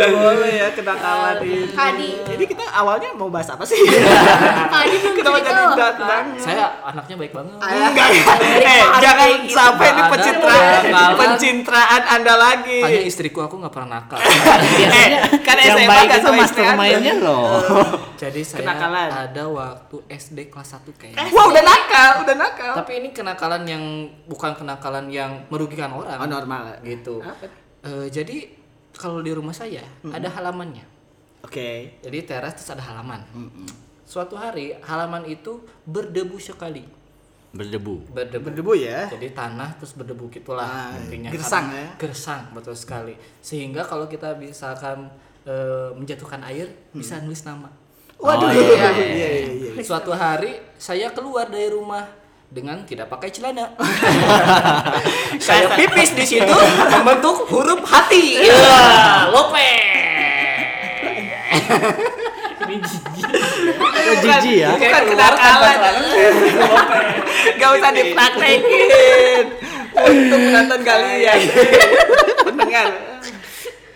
Gak 0.01 0.11
boleh 0.11 0.53
ya 0.57 0.69
kenakalan 0.73 1.37
ini. 1.45 1.69
Kadi. 1.71 2.11
Jadi 2.25 2.45
kita 2.47 2.65
awalnya 2.73 3.13
mau 3.13 3.29
bahas 3.29 3.53
apa 3.53 3.65
sih? 3.65 3.77
Kadi 4.75 4.97
kita 5.13 5.29
mau 5.29 5.41
jadi 5.41 5.63
banget. 5.77 6.41
Saya 6.41 6.65
anaknya 6.83 7.15
baik 7.17 7.33
banget. 7.37 7.55
Enggak, 7.61 8.09
eh 8.65 8.83
jangan 8.99 9.29
gitu. 9.45 9.53
sampai 9.53 9.87
ini 9.87 9.93
Nggak 9.93 10.01
ada. 10.01 10.13
pencitraan, 10.13 10.81
Nggak 10.89 11.11
pencitraan 11.17 12.03
anda 12.09 12.35
lagi. 12.35 12.79
Tanya 12.81 13.03
istriku 13.05 13.39
aku 13.45 13.55
nggak 13.61 13.73
pernah 13.73 14.01
nakal. 14.01 14.19
eh, 14.21 15.09
kan 15.45 15.57
SMA 15.61 15.85
baik 15.85 16.07
gak 16.09 16.17
itu 16.17 16.27
sama 16.27 16.41
mastermind-nya 16.41 17.15
loh. 17.21 17.61
Jadi 18.17 18.41
saya 18.41 18.61
Kenakalan. 18.63 19.09
ada 19.09 19.45
waktu 19.49 19.97
SD 20.09 20.39
kelas 20.49 20.77
1 20.77 20.93
kayaknya. 20.97 21.29
Wah 21.29 21.45
udah 21.49 21.65
nakal, 21.65 22.11
udah 22.25 22.37
nakal. 22.37 22.73
Tapi 22.81 22.93
ini 23.01 23.09
kenakalan 23.13 23.63
yang 23.65 23.85
bukan 24.25 24.53
kenakalan 24.55 25.09
yang 25.09 25.45
merugikan 25.49 25.93
orang. 25.93 26.17
Oh 26.17 26.29
normal. 26.29 26.81
Gitu. 26.81 27.21
Apa? 27.21 27.49
Eh, 27.81 28.07
jadi 28.09 28.60
kalau 29.01 29.25
di 29.25 29.33
rumah 29.33 29.57
saya 29.57 29.81
ada 30.05 30.29
halamannya. 30.29 30.85
Oke. 31.41 31.97
Jadi 32.05 32.19
teras 32.29 32.53
terus 32.53 32.69
ada 32.69 32.85
halaman. 32.85 33.25
suatu 34.05 34.35
hari 34.37 34.77
halaman 34.85 35.25
itu 35.25 35.63
berdebu 35.89 36.37
sekali. 36.37 36.85
Berdebu. 37.51 38.13
Berdebu. 38.13 38.45
Berdebu 38.53 38.73
ya. 38.77 39.09
Jadi 39.09 39.33
tanah 39.33 39.73
terus 39.81 39.97
berdebu 39.97 40.29
gitulah 40.29 40.93
Ah, 40.93 41.01
intinya. 41.01 41.31
gersang 41.33 41.67
ya. 41.73 41.89
Gersang 41.97 42.53
betul 42.53 42.77
sekali. 42.77 43.17
Sehingga 43.41 43.83
kalau 43.83 44.05
kita 44.05 44.37
misalkan 44.37 45.09
eh, 45.49 45.89
menjatuhkan 45.97 46.45
air 46.45 46.69
bisa 46.93 47.19
nulis 47.25 47.41
nama. 47.43 47.73
Waduh. 48.21 48.47
Oh, 48.47 48.53
iya, 48.55 48.91
iya, 48.93 49.09
iya, 49.17 49.29
iya. 49.73 49.83
Suatu 49.83 50.13
hari 50.13 50.61
saya 50.77 51.09
keluar 51.11 51.49
dari 51.49 51.73
rumah 51.73 52.05
dengan 52.51 52.83
tidak 52.83 53.07
pakai 53.07 53.31
celana. 53.31 53.71
saya 55.47 55.71
pipis 55.79 56.11
di 56.19 56.25
situ 56.27 56.57
membentuk 56.91 57.47
huruf 57.47 57.79
hati. 57.87 58.43
Ya, 58.43 59.31
Lope. 59.31 59.71
Ini 62.67 62.77
jijik. 62.83 63.27
Oh, 63.79 64.15
jijik 64.19 64.55
ya. 64.67 64.69
Bukan 64.75 65.03
kenakalan. 65.15 65.95
Gak 67.55 67.71
usah 67.79 67.91
dipraktekin. 67.95 69.47
Untuk 69.91 70.41
menonton 70.43 70.81
kalian. 70.83 71.39
Pendengar. 72.47 72.87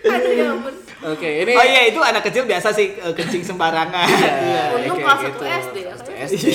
Aduh 0.04 0.32
ya 0.34 0.46
ampun. 0.54 0.83
Oke, 1.04 1.28
ini 1.44 1.52
Oh 1.52 1.60
iya 1.60 1.92
itu 1.92 2.00
anak 2.00 2.24
kecil 2.24 2.48
biasa 2.48 2.72
sih 2.72 2.96
eh, 2.96 3.12
kencing 3.12 3.44
sembarangan. 3.44 4.08
Iya, 4.08 4.62
Untung 4.72 5.04
kayak 5.04 5.04
kelas 5.04 5.20
satu 5.20 5.44
SD 5.44 5.76
ya? 5.84 5.94
SD. 6.24 6.48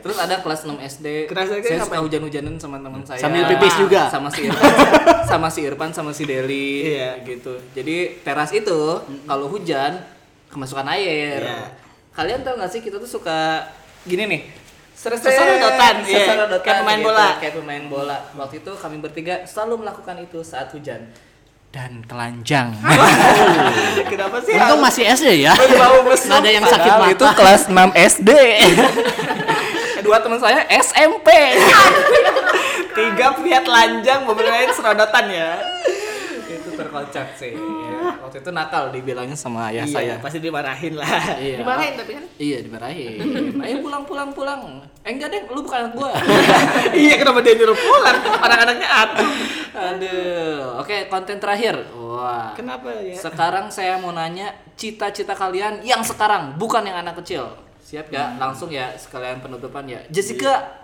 Terus 0.00 0.16
ada 0.16 0.40
kelas 0.40 0.60
6 0.64 0.72
SD. 0.80 1.06
Kelas 1.28 1.48
SD 1.52 1.66
saya 1.68 1.84
suka 1.84 2.00
hujan-hujanan 2.00 2.56
sama 2.56 2.80
teman 2.80 3.04
saya. 3.04 3.20
Sambil 3.20 3.44
pipis 3.44 3.74
juga. 3.76 4.08
Sama 4.08 4.32
si 4.32 4.48
Irfan, 4.48 4.72
sama 5.30 5.48
si 5.52 5.60
Irfan 5.68 5.90
sama 5.92 6.10
si 6.16 6.24
Deli 6.24 6.96
Iya. 6.96 7.20
gitu. 7.28 7.60
Jadi 7.76 8.24
teras 8.24 8.50
itu 8.56 8.80
kalau 9.28 9.46
hujan 9.52 10.00
kemasukan 10.48 10.86
air. 10.96 11.44
Iya. 11.44 11.60
Kalian 12.16 12.40
tahu 12.40 12.56
gak 12.56 12.72
sih 12.72 12.80
kita 12.80 12.96
tuh 12.96 13.10
suka 13.10 13.68
gini 14.08 14.24
nih. 14.26 14.42
Sereset, 14.96 15.32
Seserodotan, 15.32 16.04
iya. 16.04 16.28
seserodotan 16.28 16.60
Kayak 16.60 16.78
pemain 16.84 16.98
gitu, 17.00 17.06
bola. 17.08 17.28
Kayak 17.40 17.54
pemain 17.56 17.84
bola. 17.88 18.16
Waktu 18.36 18.54
itu 18.60 18.72
kami 18.76 18.96
bertiga 19.00 19.34
selalu 19.48 19.84
melakukan 19.84 20.16
itu 20.20 20.40
saat 20.40 20.68
hujan. 20.72 21.08
Dan 21.70 22.02
telanjang. 22.02 22.74
Kenapa 24.10 24.42
sih? 24.42 24.58
Untung 24.58 24.82
masih 24.82 25.06
SD 25.06 25.46
ya. 25.46 25.54
Mesum. 25.54 26.26
Nggak 26.26 26.40
ada 26.42 26.50
yang 26.50 26.66
sakit 26.66 26.92
mata. 26.98 27.14
Itu 27.14 27.24
kelas 27.30 27.62
6 27.70 27.94
SD. 28.10 28.30
Kedua 30.02 30.16
teman 30.18 30.38
saya 30.42 30.66
SMP. 30.82 31.30
Tiga 32.90 33.38
pria 33.38 33.62
telanjang 33.62 34.26
bermain 34.26 34.70
serodotan 34.74 35.30
ya. 35.30 35.62
itu 36.50 36.74
terkocak 36.74 37.38
sih. 37.38 37.54
Ya, 37.54 37.99
Waktu 38.18 38.36
itu 38.42 38.50
nakal 38.50 38.90
dibilangnya 38.90 39.38
sama 39.38 39.70
ayah 39.70 39.86
saya. 39.86 40.16
Iya, 40.16 40.24
pasti 40.24 40.38
dimarahin 40.42 40.94
lah. 40.98 41.08
Iya. 41.38 41.62
Dimarahin 41.62 41.94
tapi 41.94 42.10
kan. 42.18 42.24
Iya, 42.40 42.58
dimarahin. 42.66 43.18
Ayo 43.64 43.76
pulang 43.84 44.02
pulang 44.08 44.30
pulang. 44.34 44.60
Eh 45.06 45.14
enggak 45.14 45.30
deh, 45.30 45.42
lu 45.48 45.60
bukan 45.62 45.86
anak 45.86 45.92
gua. 45.96 46.10
iya 47.06 47.14
kenapa 47.16 47.38
dia 47.40 47.54
nyuruh 47.56 47.78
pulang? 47.78 48.18
Anak-anaknya 48.42 48.88
atu. 48.88 49.24
Aduh. 49.70 50.82
Oke, 50.82 51.06
konten 51.06 51.38
terakhir. 51.38 51.76
Wah. 51.94 52.52
Kenapa 52.58 52.90
ya? 53.00 53.16
Sekarang 53.16 53.70
saya 53.70 53.96
mau 53.96 54.10
nanya 54.12 54.52
cita-cita 54.74 55.32
kalian 55.32 55.80
yang 55.86 56.04
sekarang, 56.04 56.56
bukan 56.60 56.84
yang 56.84 57.00
anak 57.00 57.20
kecil. 57.24 57.54
Siap 57.80 58.12
ya? 58.12 58.36
Langsung 58.38 58.70
ya 58.70 58.94
sekalian 58.94 59.42
penutupan 59.42 59.82
ya. 59.88 60.00
Jessica, 60.12 60.80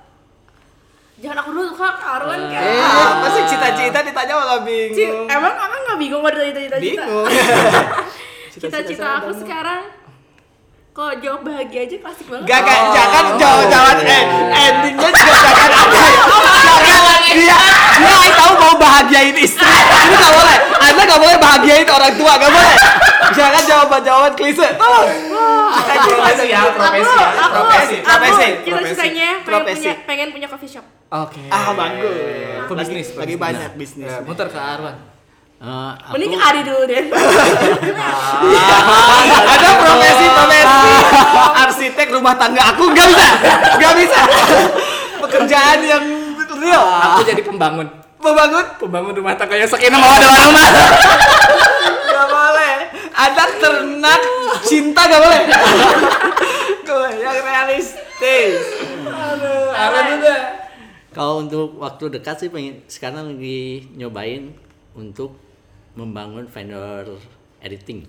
Jangan 1.16 1.40
aku 1.40 1.50
dulu 1.56 1.72
kak, 1.72 1.96
Arwan 1.96 2.44
kan. 2.52 2.60
Eh, 2.60 2.76
apa 2.84 3.26
sih 3.32 3.42
cita-cita 3.48 4.04
ditanya 4.04 4.36
malah 4.36 4.60
bingung. 4.60 5.24
emang 5.24 5.54
kakak 5.56 5.75
nggak 5.86 5.98
bingung 5.98 6.20
pada 6.20 6.38
cita-cita? 6.46 6.78
Bingung. 6.78 7.26
Cita-cita 8.48 9.06
aku 9.20 9.30
sekarang 9.36 9.82
kok 10.90 11.12
jawab 11.20 11.44
bahagia 11.44 11.84
aja 11.84 11.96
klasik 12.00 12.24
banget. 12.24 12.48
Gak, 12.48 12.60
gak, 12.62 12.78
Oh. 12.78 12.88
jangan 12.90 13.24
jawab-jawab 13.36 13.96
eh, 14.00 14.22
endingnya 14.48 15.08
juga 15.12 15.32
jangan 15.36 15.70
ada 15.76 15.98
ya. 16.00 16.20
Jangan 16.56 17.20
dia 17.36 17.56
dia 18.00 18.30
tahu 18.32 18.52
mau 18.56 18.74
bahagiain 18.74 19.36
istri. 19.36 19.68
Ini 19.68 20.14
gak 20.16 20.32
boleh. 20.32 20.58
Anda 20.78 21.02
gak 21.04 21.20
boleh 21.20 21.36
bahagiain 21.36 21.84
orang 21.84 22.14
tua, 22.16 22.32
gak 22.34 22.48
boleh. 22.48 22.76
Jangan 23.28 23.62
jawaban-jawaban 23.62 24.32
klise. 24.34 24.68
Tolong. 24.72 25.08
Kita 25.76 25.92
Profesi 26.16 26.46
ya, 26.48 26.60
profesi 26.72 27.04
aku, 27.04 27.20
aku, 27.36 27.52
Profesi, 27.52 27.96
aku 27.98 28.06
profesi, 28.08 28.46
cita-citanya 28.64 29.28
pengen 29.36 29.44
profesi. 29.44 29.76
punya, 29.82 29.94
pengen 30.08 30.28
punya 30.32 30.48
coffee 30.48 30.70
shop. 30.70 30.84
Oke. 31.12 31.42
Ah, 31.46 31.76
bagus. 31.76 32.64
Pebisnis, 32.66 33.06
Lagi, 33.12 33.18
lagi 33.20 33.34
banyak 33.36 33.70
bisnis. 33.76 34.08
Ya, 34.08 34.24
muter 34.24 34.48
ke 34.48 34.56
Arwan. 34.56 34.96
Mending 35.56 36.36
aku 36.36 36.36
ke 36.36 36.48
Adi 36.52 36.60
dulu 36.68 36.82
deh. 36.84 37.04
Ada 39.56 39.68
profesi-profesi 39.80 40.84
arsitek 41.64 42.08
rumah 42.12 42.36
tangga 42.36 42.76
aku 42.76 42.92
nggak 42.92 43.06
bisa, 43.08 43.28
nggak 43.80 43.94
bisa. 43.96 44.20
Pekerjaan 45.24 45.80
yang 45.80 46.04
real. 46.60 46.84
Aku 46.84 47.24
jadi 47.24 47.40
pembangun. 47.40 47.88
Membangun 48.20 48.64
Pembangun 48.76 49.16
rumah 49.16 49.32
tangga 49.40 49.56
yang 49.56 49.68
sakinah 49.68 49.96
mau 49.96 50.12
ada 50.12 50.28
rumah. 50.28 50.68
nggak 52.12 52.26
boleh. 52.28 52.74
Ada 53.16 53.44
ternak 53.56 54.20
cinta 54.60 55.00
nggak 55.08 55.22
boleh. 55.24 55.40
Boleh. 56.84 57.12
Yang 57.16 57.38
realistis. 57.40 58.60
Aduh, 59.08 59.72
Arwan 59.72 60.20
udah. 60.20 60.40
kalau 61.16 61.40
untuk 61.40 61.80
waktu 61.80 62.12
dekat 62.12 62.44
sih 62.44 62.52
pengen 62.52 62.84
sekarang 62.92 63.32
lagi 63.32 63.88
nyobain 63.96 64.52
untuk 64.92 65.45
membangun 65.96 66.44
vendor 66.52 67.16
editing. 67.64 68.04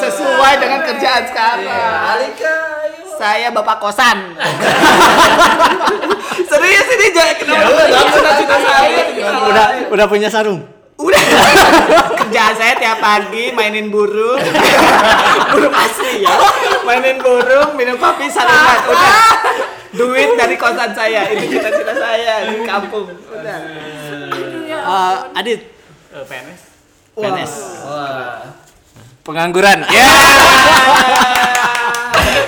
Sesuai 0.00 0.52
dengan 0.56 0.80
kerjaan 0.80 1.22
sekarang. 1.28 2.18
Saya 3.14 3.52
bapak 3.52 3.78
kosan. 3.84 4.32
Serius 6.50 6.88
ini 6.88 7.06
jangan 7.14 7.36
kenapa 7.36 7.68
dalam 7.84 8.08
cita-cita 8.10 8.56
saya. 8.58 9.02
Udah 9.44 9.66
udah 9.92 10.06
punya 10.08 10.28
sarung. 10.32 10.64
Udah. 10.98 11.22
Kerjaan 12.24 12.54
saya 12.56 12.74
tiap 12.80 12.98
pagi 12.98 13.52
mainin 13.54 13.92
burung. 13.92 14.40
burung 15.54 15.74
asli 15.74 16.26
ya. 16.26 16.32
Mainin 16.82 17.22
burung, 17.22 17.78
minum 17.78 17.96
kopi, 17.98 18.26
sarungan. 18.30 18.78
Udah. 18.88 19.26
Duit 19.94 20.34
dari 20.34 20.58
kosan 20.58 20.90
saya. 20.90 21.30
Itu 21.30 21.54
cita-cita 21.54 21.94
saya 21.94 22.50
di 22.50 22.66
kampung. 22.66 23.14
Udah. 23.30 23.58
Eh, 24.84 25.38
Adit, 25.38 25.60
Eh, 26.14 26.22
PNS. 26.30 26.62
PNS. 27.18 27.52
Pengangguran. 29.26 29.82
Ya. 29.90 30.10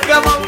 Gak 0.06 0.20
mau 0.22 0.45